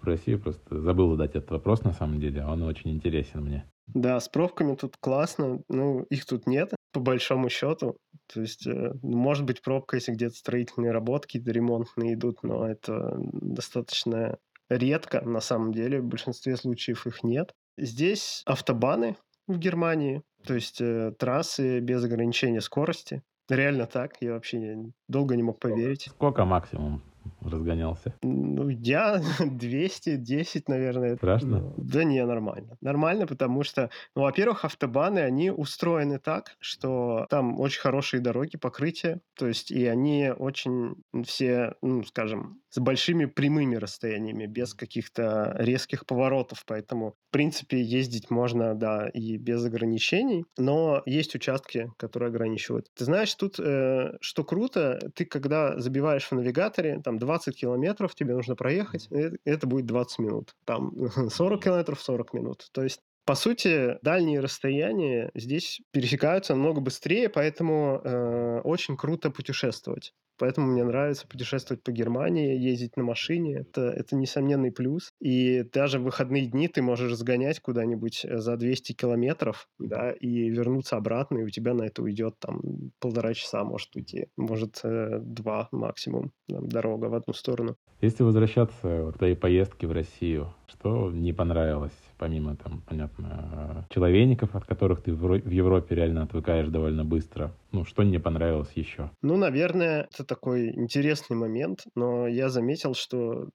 в 0.00 0.06
России, 0.06 0.36
просто 0.36 0.80
забыл 0.80 1.10
задать 1.12 1.34
этот 1.36 1.50
вопрос 1.50 1.82
на 1.82 1.92
самом 1.92 2.20
деле, 2.20 2.42
а 2.42 2.52
он 2.52 2.62
очень 2.62 2.90
интересен 2.90 3.42
мне. 3.42 3.64
Да, 3.86 4.18
с 4.18 4.28
пробками 4.28 4.74
тут 4.76 4.96
классно, 4.98 5.60
ну, 5.68 6.04
их 6.04 6.24
тут 6.24 6.46
нет, 6.46 6.72
по 6.92 7.00
большому 7.00 7.50
счету. 7.50 7.96
То 8.32 8.40
есть, 8.40 8.66
э, 8.66 8.92
ну, 9.02 9.16
может 9.16 9.44
быть, 9.44 9.60
пробка, 9.60 9.96
если 9.96 10.12
где-то 10.12 10.34
строительные 10.34 10.90
работы 10.90 11.26
какие-то 11.26 11.50
ремонтные 11.52 12.14
идут, 12.14 12.42
но 12.42 12.66
это 12.66 13.14
достаточно 13.18 14.38
редко, 14.70 15.20
на 15.20 15.40
самом 15.40 15.72
деле, 15.72 16.00
в 16.00 16.06
большинстве 16.06 16.56
случаев 16.56 17.06
их 17.06 17.22
нет. 17.22 17.52
Здесь 17.76 18.42
автобаны 18.46 19.16
в 19.46 19.58
Германии, 19.58 20.22
то 20.46 20.54
есть 20.54 20.80
э, 20.80 21.12
трассы 21.18 21.80
без 21.80 22.04
ограничения 22.04 22.60
скорости. 22.60 23.22
Реально 23.48 23.86
так, 23.86 24.16
я 24.20 24.32
вообще 24.32 24.76
долго 25.08 25.36
не 25.36 25.42
мог 25.42 25.58
поверить. 25.58 26.08
Сколько 26.10 26.44
максимум 26.44 27.02
разгонялся? 27.40 28.14
Ну, 28.22 28.68
я 28.68 29.20
210, 29.40 30.68
наверное. 30.68 31.16
Страшно? 31.16 31.72
Да 31.76 32.04
не, 32.04 32.24
нормально. 32.24 32.76
Нормально, 32.80 33.26
потому 33.26 33.62
что, 33.62 33.90
ну, 34.14 34.22
во-первых, 34.22 34.64
автобаны, 34.64 35.20
они 35.20 35.50
устроены 35.50 36.18
так, 36.18 36.56
что 36.60 37.26
там 37.30 37.60
очень 37.60 37.80
хорошие 37.80 38.20
дороги, 38.20 38.56
покрытия, 38.56 39.20
то 39.34 39.46
есть 39.46 39.70
и 39.70 39.86
они 39.86 40.30
очень 40.36 40.96
все, 41.24 41.74
ну, 41.82 42.02
скажем, 42.04 42.60
с 42.70 42.78
большими 42.80 43.26
прямыми 43.26 43.76
расстояниями, 43.76 44.46
без 44.46 44.74
каких-то 44.74 45.54
резких 45.58 46.06
поворотов, 46.06 46.64
поэтому, 46.66 47.14
в 47.28 47.32
принципе, 47.32 47.80
ездить 47.80 48.30
можно, 48.30 48.74
да, 48.74 49.08
и 49.08 49.36
без 49.36 49.64
ограничений, 49.64 50.44
но 50.58 51.02
есть 51.06 51.36
участки, 51.36 51.92
которые 51.96 52.28
ограничивают. 52.28 52.88
Ты 52.96 53.04
знаешь, 53.04 53.32
тут, 53.34 53.60
э, 53.60 54.16
что 54.20 54.44
круто, 54.44 54.98
ты 55.14 55.24
когда 55.24 55.78
забиваешь 55.78 56.24
в 56.24 56.32
навигаторе, 56.32 57.00
там 57.04 57.13
20 57.18 57.56
километров 57.56 58.14
тебе 58.14 58.34
нужно 58.34 58.56
проехать, 58.56 59.06
это, 59.10 59.36
это 59.44 59.66
будет 59.66 59.86
20 59.86 60.18
минут. 60.18 60.54
Там 60.64 60.92
40 61.30 61.62
километров 61.62 62.00
40 62.00 62.34
минут. 62.34 62.68
То 62.72 62.82
есть 62.82 63.00
по 63.24 63.34
сути, 63.34 63.98
дальние 64.02 64.40
расстояния 64.40 65.30
здесь 65.34 65.80
пересекаются 65.92 66.54
намного 66.54 66.80
быстрее, 66.80 67.28
поэтому 67.28 68.00
э, 68.04 68.60
очень 68.64 68.96
круто 68.96 69.30
путешествовать. 69.30 70.12
Поэтому 70.38 70.66
мне 70.66 70.84
нравится 70.84 71.28
путешествовать 71.28 71.82
по 71.82 71.92
Германии, 71.92 72.58
ездить 72.58 72.96
на 72.96 73.04
машине. 73.04 73.60
Это, 73.60 73.82
это 73.82 74.16
несомненный 74.16 74.72
плюс. 74.72 75.12
И 75.20 75.64
даже 75.72 75.98
в 75.98 76.02
выходные 76.02 76.46
дни 76.46 76.66
ты 76.68 76.82
можешь 76.82 77.14
сгонять 77.14 77.60
куда-нибудь 77.60 78.24
э, 78.24 78.38
за 78.38 78.56
200 78.56 78.92
километров, 78.92 79.68
да, 79.78 80.10
и 80.12 80.50
вернуться 80.50 80.96
обратно, 80.96 81.38
и 81.38 81.44
у 81.44 81.50
тебя 81.50 81.74
на 81.74 81.84
это 81.84 82.02
уйдет 82.02 82.34
там 82.40 82.60
полтора 83.00 83.32
часа, 83.34 83.64
может 83.64 83.94
уйти. 83.94 84.26
Может, 84.36 84.80
э, 84.82 85.20
два 85.20 85.68
максимум 85.72 86.32
там, 86.48 86.68
дорога 86.68 87.06
в 87.06 87.14
одну 87.14 87.32
сторону. 87.32 87.76
Если 88.00 88.22
возвращаться 88.22 89.12
к 89.14 89.18
твоей 89.18 89.36
поездке 89.36 89.86
в 89.86 89.92
Россию, 89.92 90.54
что 90.66 91.10
не 91.10 91.32
понравилось? 91.32 91.92
Помимо, 92.18 92.56
там, 92.56 92.82
понятно, 92.86 93.86
человейников, 93.90 94.54
от 94.54 94.64
которых 94.64 95.02
ты 95.02 95.12
в 95.12 95.50
Европе 95.50 95.94
реально 95.94 96.22
отвыкаешь 96.22 96.68
довольно 96.68 97.04
быстро? 97.04 97.52
Ну, 97.72 97.84
что 97.84 98.02
не 98.02 98.18
понравилось 98.18 98.72
еще? 98.74 99.10
Ну, 99.22 99.36
наверное, 99.36 100.08
это 100.12 100.24
такой 100.24 100.70
интересный 100.74 101.36
момент, 101.36 101.84
но 101.94 102.26
я 102.26 102.48
заметил, 102.48 102.94
что 102.94 103.48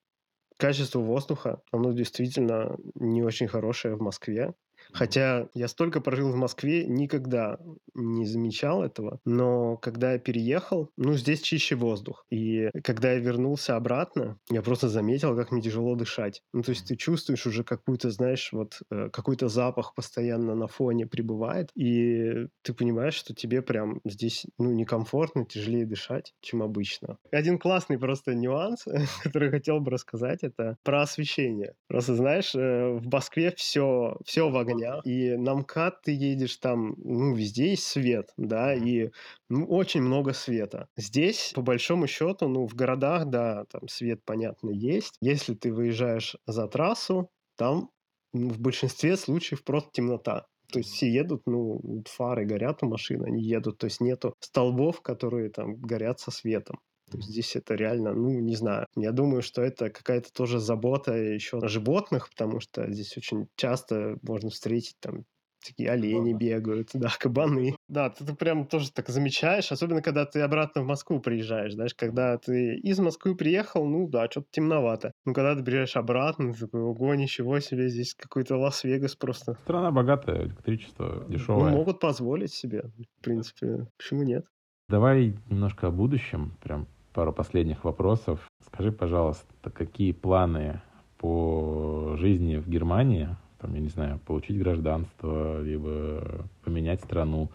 качество 0.58 1.00
воздуха, 1.00 1.62
оно 1.72 1.94
действительно 1.94 2.76
не 2.96 3.24
очень 3.24 3.48
хорошее 3.48 3.96
в 3.96 4.02
Москве. 4.02 4.54
Хотя 4.92 5.48
я 5.54 5.68
столько 5.68 6.02
прожил 6.02 6.32
в 6.32 6.36
Москве, 6.36 6.86
никогда 6.86 7.58
не 7.94 8.26
замечал 8.26 8.84
этого. 8.84 9.20
Но 9.26 9.78
когда 9.78 10.14
я 10.14 10.20
переехал, 10.20 10.90
ну, 10.98 11.14
здесь 11.14 11.42
чище 11.42 11.76
воздух. 11.76 12.26
И 12.30 12.70
когда 12.84 13.14
я 13.14 13.20
вернулся 13.20 13.76
обратно, 13.76 14.38
я 14.50 14.62
просто 14.62 14.90
заметил, 14.90 15.36
как 15.36 15.52
мне 15.52 15.62
тяжело 15.62 15.96
дышать. 15.96 16.42
Ну, 16.54 16.64
то 16.64 16.72
есть 16.72 16.88
ты 16.88 16.96
чувствуешь 16.96 17.46
уже 17.46 17.64
какую-то, 17.64 18.10
знаешь, 18.12 18.50
вот 18.52 18.80
э, 18.92 19.10
какой-то 19.12 19.48
запах 19.48 19.94
постоянно 19.94 20.56
на 20.56 20.68
фоне 20.68 21.06
прибывает, 21.06 21.70
и 21.76 22.48
ты 22.62 22.74
понимаешь, 22.74 23.16
что 23.16 23.34
тебе 23.34 23.62
прям 23.62 24.02
здесь, 24.06 24.46
ну, 24.58 24.72
некомфортно, 24.72 25.46
тяжелее 25.46 25.86
дышать, 25.86 26.34
чем 26.42 26.64
обычно. 26.64 27.18
Один 27.32 27.60
классный 27.60 28.00
просто 28.00 28.34
нюанс, 28.34 28.86
который 29.24 29.50
хотел 29.52 29.80
бы 29.80 29.92
рассказать, 29.92 30.44
это 30.44 30.78
про 30.84 31.02
освещение. 31.02 31.74
Просто, 31.88 32.16
знаешь, 32.16 32.56
э, 32.56 32.92
в 32.94 33.08
Москве 33.12 33.54
все, 33.56 34.18
все 34.26 34.50
в 34.50 34.58
огне, 34.58 34.79
дня, 34.80 35.02
и 35.04 35.36
на 35.36 35.56
МКАД 35.56 36.02
ты 36.04 36.12
едешь 36.12 36.58
там, 36.58 36.96
ну, 36.98 37.34
везде 37.36 37.72
есть 37.72 37.84
свет, 37.84 38.32
да, 38.38 38.74
и 38.74 39.10
ну, 39.50 39.66
очень 39.66 40.02
много 40.02 40.34
света. 40.34 40.88
Здесь, 40.98 41.52
по 41.56 41.62
большому 41.62 42.08
счету, 42.08 42.48
ну, 42.48 42.68
в 42.68 42.76
городах, 42.76 43.26
да, 43.26 43.66
там 43.72 43.88
свет, 43.88 44.22
понятно, 44.26 44.70
есть. 44.70 45.16
Если 45.22 45.54
ты 45.54 45.74
выезжаешь 45.74 46.36
за 46.48 46.68
трассу, 46.68 47.30
там 47.58 47.90
ну, 48.34 48.50
в 48.50 48.60
большинстве 48.60 49.18
случаев 49.18 49.64
просто 49.64 49.90
темнота. 49.94 50.46
То 50.72 50.80
есть 50.80 50.92
все 50.92 51.12
едут, 51.12 51.42
ну, 51.48 52.04
фары 52.08 52.46
горят 52.46 52.84
у 52.84 52.88
машин, 52.88 53.24
они 53.26 53.44
едут, 53.44 53.80
то 53.80 53.86
есть 53.86 54.02
нету 54.02 54.36
столбов, 54.40 55.02
которые 55.02 55.50
там 55.50 55.76
горят 55.78 56.20
со 56.20 56.32
светом. 56.32 56.80
Здесь 57.14 57.56
это 57.56 57.76
реально, 57.76 58.14
ну, 58.14 58.30
не 58.40 58.56
знаю. 58.56 58.86
Я 58.96 59.12
думаю, 59.12 59.42
что 59.42 59.62
это 59.62 59.90
какая-то 59.90 60.32
тоже 60.32 60.60
забота 60.60 61.14
еще 61.14 61.60
о 61.60 61.68
животных, 61.68 62.30
потому 62.30 62.60
что 62.60 62.92
здесь 62.92 63.18
очень 63.18 63.48
часто 63.56 64.18
можно 64.22 64.50
встретить 64.50 64.96
там 65.00 65.26
такие 65.66 65.92
олени 65.92 66.34
бегают, 66.34 66.90
да, 66.94 67.10
кабаны. 67.20 67.76
Да, 67.88 68.10
ты, 68.10 68.26
ты 68.26 68.34
прям 68.36 68.66
тоже 68.68 68.92
так 68.92 69.10
замечаешь, 69.10 69.72
особенно 69.72 70.02
когда 70.02 70.26
ты 70.26 70.42
обратно 70.42 70.82
в 70.82 70.86
Москву 70.86 71.20
приезжаешь, 71.20 71.74
знаешь, 71.74 71.94
когда 71.96 72.38
ты 72.38 72.76
из 72.76 73.00
Москвы 73.00 73.36
приехал, 73.36 73.86
ну 73.86 74.08
да, 74.08 74.30
что-то 74.30 74.48
темновато. 74.52 75.12
Ну, 75.26 75.34
когда 75.34 75.56
ты 75.56 75.64
приезжаешь 75.64 75.96
обратно, 75.96 76.54
ты 76.54 76.60
такой, 76.60 76.82
ого, 76.82 77.16
ничего 77.16 77.60
себе, 77.60 77.90
здесь 77.90 78.16
какой-то 78.16 78.58
Лас-Вегас 78.58 79.16
просто. 79.16 79.56
Страна 79.64 79.92
богатая, 79.92 80.46
электричество 80.46 81.26
дешевое. 81.28 81.72
Ну, 81.72 81.78
могут 81.78 82.00
позволить 82.00 82.54
себе, 82.54 82.84
в 83.20 83.24
принципе, 83.24 83.88
почему 83.98 84.24
нет? 84.24 84.46
Давай 84.88 85.36
немножко 85.50 85.88
о 85.88 85.92
будущем, 85.92 86.58
прям 86.62 86.88
пару 87.20 87.34
последних 87.34 87.84
вопросов. 87.84 88.40
Скажи, 88.66 88.94
пожалуйста, 88.94 89.70
какие 89.72 90.14
планы 90.14 90.80
по 91.18 92.16
жизни 92.18 92.56
в 92.56 92.70
Германии, 92.70 93.36
там, 93.60 93.74
я 93.74 93.82
не 93.82 93.90
знаю, 93.90 94.22
получить 94.26 94.58
гражданство, 94.58 95.62
либо 95.62 96.46
поменять 96.64 97.02
страну. 97.02 97.50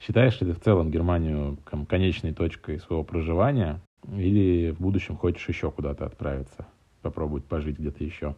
Считаешь 0.00 0.38
ли 0.42 0.48
ты 0.48 0.52
в 0.52 0.60
целом 0.60 0.90
Германию 0.90 1.56
там, 1.70 1.86
конечной 1.86 2.34
точкой 2.34 2.78
своего 2.78 3.04
проживания 3.04 3.80
или 4.06 4.72
в 4.72 4.82
будущем 4.82 5.16
хочешь 5.16 5.48
еще 5.48 5.70
куда-то 5.70 6.04
отправиться, 6.04 6.66
попробовать 7.00 7.46
пожить 7.46 7.78
где-то 7.78 8.04
еще? 8.04 8.36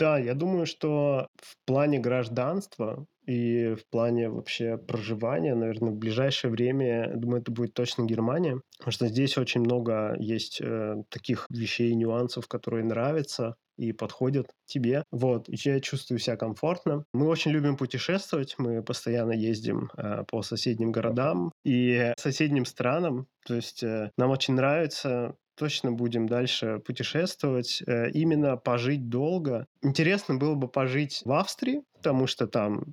Да, 0.00 0.18
я 0.18 0.32
думаю, 0.32 0.64
что 0.64 1.28
в 1.36 1.56
плане 1.66 1.98
гражданства 1.98 3.04
и 3.26 3.74
в 3.74 3.86
плане 3.90 4.30
вообще 4.30 4.78
проживания, 4.78 5.54
наверное, 5.54 5.90
в 5.92 5.96
ближайшее 5.96 6.50
время, 6.50 7.12
думаю, 7.16 7.42
это 7.42 7.52
будет 7.52 7.74
точно 7.74 8.06
Германия, 8.06 8.62
потому 8.78 8.92
что 8.92 9.08
здесь 9.08 9.36
очень 9.36 9.60
много 9.60 10.16
есть 10.18 10.58
э, 10.62 11.02
таких 11.10 11.46
вещей, 11.50 11.94
нюансов, 11.94 12.48
которые 12.48 12.82
нравятся 12.82 13.56
и 13.76 13.92
подходят 13.92 14.46
тебе. 14.64 15.04
Вот, 15.10 15.50
и 15.50 15.56
я 15.64 15.80
чувствую 15.80 16.18
себя 16.18 16.36
комфортно. 16.36 17.04
Мы 17.12 17.26
очень 17.26 17.50
любим 17.50 17.76
путешествовать, 17.76 18.54
мы 18.56 18.82
постоянно 18.82 19.32
ездим 19.32 19.90
э, 19.98 20.24
по 20.26 20.40
соседним 20.42 20.92
городам 20.92 21.52
и 21.62 22.14
соседним 22.18 22.64
странам. 22.64 23.26
То 23.46 23.54
есть 23.54 23.82
э, 23.82 24.10
нам 24.16 24.30
очень 24.30 24.54
нравится 24.54 25.34
точно 25.60 25.92
будем 25.92 26.26
дальше 26.26 26.78
путешествовать. 26.86 27.82
Э, 27.86 28.10
именно 28.10 28.56
пожить 28.56 29.10
долго. 29.10 29.66
Интересно 29.82 30.36
было 30.36 30.54
бы 30.54 30.68
пожить 30.68 31.20
в 31.26 31.32
Австрии, 31.32 31.82
потому 31.96 32.26
что 32.26 32.46
там 32.46 32.84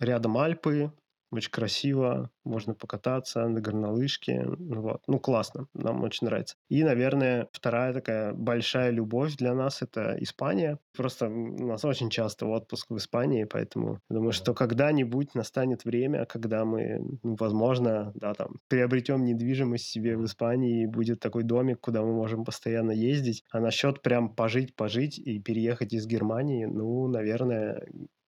рядом 0.00 0.38
Альпы, 0.38 0.90
очень 1.34 1.50
красиво, 1.50 2.30
можно 2.44 2.74
покататься 2.74 3.46
на 3.48 3.60
горнолыжке. 3.60 4.42
Ну 4.42 4.80
вот. 4.80 5.02
Ну, 5.06 5.18
классно, 5.18 5.66
нам 5.74 6.02
очень 6.02 6.26
нравится. 6.26 6.56
И, 6.68 6.82
наверное, 6.82 7.48
вторая 7.52 7.92
такая 7.92 8.32
большая 8.32 8.90
любовь 8.90 9.36
для 9.36 9.54
нас— 9.54 9.82
это 9.82 10.16
Испания. 10.20 10.78
Просто 10.96 11.28
у 11.28 11.66
нас 11.66 11.84
очень 11.84 12.10
часто 12.10 12.46
отпуск 12.46 12.90
в 12.90 12.96
Испании, 12.96 13.44
поэтому 13.44 14.00
думаю, 14.08 14.32
что 14.32 14.54
когда-нибудь 14.54 15.34
настанет 15.34 15.84
время, 15.84 16.24
когда 16.26 16.64
мы, 16.64 17.00
ну, 17.22 17.36
возможно, 17.38 18.12
да, 18.14 18.34
там, 18.34 18.56
приобретем 18.68 19.24
недвижимость 19.24 19.86
себе 19.86 20.16
в 20.16 20.24
Испании, 20.24 20.82
и 20.82 20.86
будет 20.86 21.20
такой 21.20 21.42
домик, 21.42 21.80
куда 21.80 22.02
мы 22.02 22.12
можем 22.12 22.44
постоянно 22.44 22.92
ездить. 22.92 23.44
А 23.50 23.60
насчет 23.60 24.02
прям 24.02 24.34
пожить-пожить 24.34 25.18
и 25.18 25.40
переехать 25.40 25.92
из 25.92 26.06
Германии, 26.06 26.66
ну, 26.66 27.08
наверное, 27.08 27.86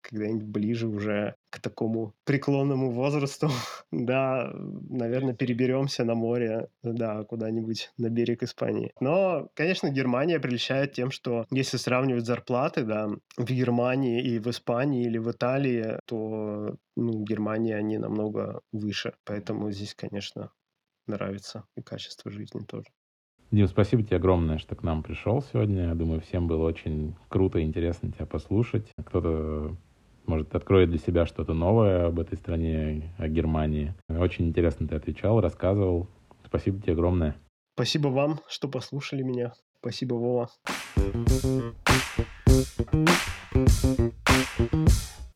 когда-нибудь 0.09 0.47
ближе 0.47 0.87
уже 0.89 1.35
к 1.51 1.61
такому 1.61 2.15
преклонному 2.25 2.91
возрасту, 2.91 3.49
да, 3.91 4.51
наверное, 4.55 5.35
переберемся 5.35 6.05
на 6.05 6.15
море, 6.15 6.69
да, 6.83 7.25
куда-нибудь 7.25 7.91
на 7.99 8.09
берег 8.09 8.43
Испании. 8.43 8.93
Но, 9.01 9.49
конечно, 9.55 9.91
Германия 9.91 10.39
прельщает 10.39 10.93
тем, 10.93 11.11
что 11.11 11.47
если 11.51 11.77
сравнивать 11.77 12.27
зарплаты, 12.27 12.85
да, 12.85 13.09
в 13.37 13.51
Германии 13.51 14.23
и 14.23 14.39
в 14.39 14.49
Испании 14.49 15.07
или 15.07 15.19
в 15.19 15.31
Италии, 15.31 15.99
то, 16.07 16.77
ну, 16.97 17.25
Германия, 17.25 17.77
они 17.77 17.99
намного 17.99 18.61
выше. 18.73 19.15
Поэтому 19.25 19.71
здесь, 19.73 19.95
конечно, 19.95 20.51
нравится 21.07 21.65
и 21.77 21.83
качество 21.83 22.31
жизни 22.31 22.61
тоже. 22.61 22.87
Дим, 23.53 23.69
спасибо 23.69 24.03
тебе 24.03 24.17
огромное, 24.17 24.59
что 24.59 24.75
к 24.75 24.83
нам 24.83 25.05
пришел 25.05 25.41
сегодня. 25.41 25.85
Я 25.85 25.95
думаю, 25.95 26.21
всем 26.21 26.49
было 26.49 26.67
очень 26.67 27.15
круто 27.29 27.61
и 27.61 27.63
интересно 27.63 28.11
тебя 28.11 28.27
послушать. 28.27 28.93
Кто-то 28.99 29.77
может, 30.27 30.55
откроет 30.55 30.91
для 30.91 30.99
себя 30.99 31.27
что-то 31.27 31.55
новое 31.55 32.07
об 32.07 32.19
этой 32.21 32.37
стране, 32.37 33.15
о 33.19 33.29
Германии. 33.29 33.95
Очень 34.09 34.49
интересно 34.49 34.89
ты 34.89 34.95
отвечал, 34.95 35.41
рассказывал. 35.41 36.09
Спасибо 36.45 36.81
тебе 36.81 36.93
огромное. 36.93 37.37
Спасибо 37.75 38.09
вам, 38.09 38.41
что 38.49 38.69
послушали 38.69 39.23
меня. 39.23 39.53
Спасибо, 39.81 40.15
Вова. 40.15 40.51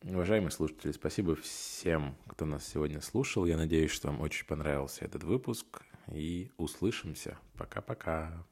Уважаемые 0.03 0.51
слушатели, 0.51 0.93
спасибо 0.93 1.37
всем, 1.37 2.17
кто 2.27 2.45
нас 2.45 2.67
сегодня 2.67 3.01
слушал. 3.01 3.47
Я 3.47 3.57
надеюсь, 3.57 3.91
что 3.91 4.09
вам 4.09 4.21
очень 4.21 4.47
понравился 4.47 5.05
этот 5.05 5.25
выпуск. 5.25 5.83
И 6.13 6.51
услышимся. 6.57 7.39
Пока-пока. 7.57 8.45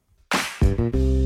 thank 0.61 0.94
you 0.94 1.18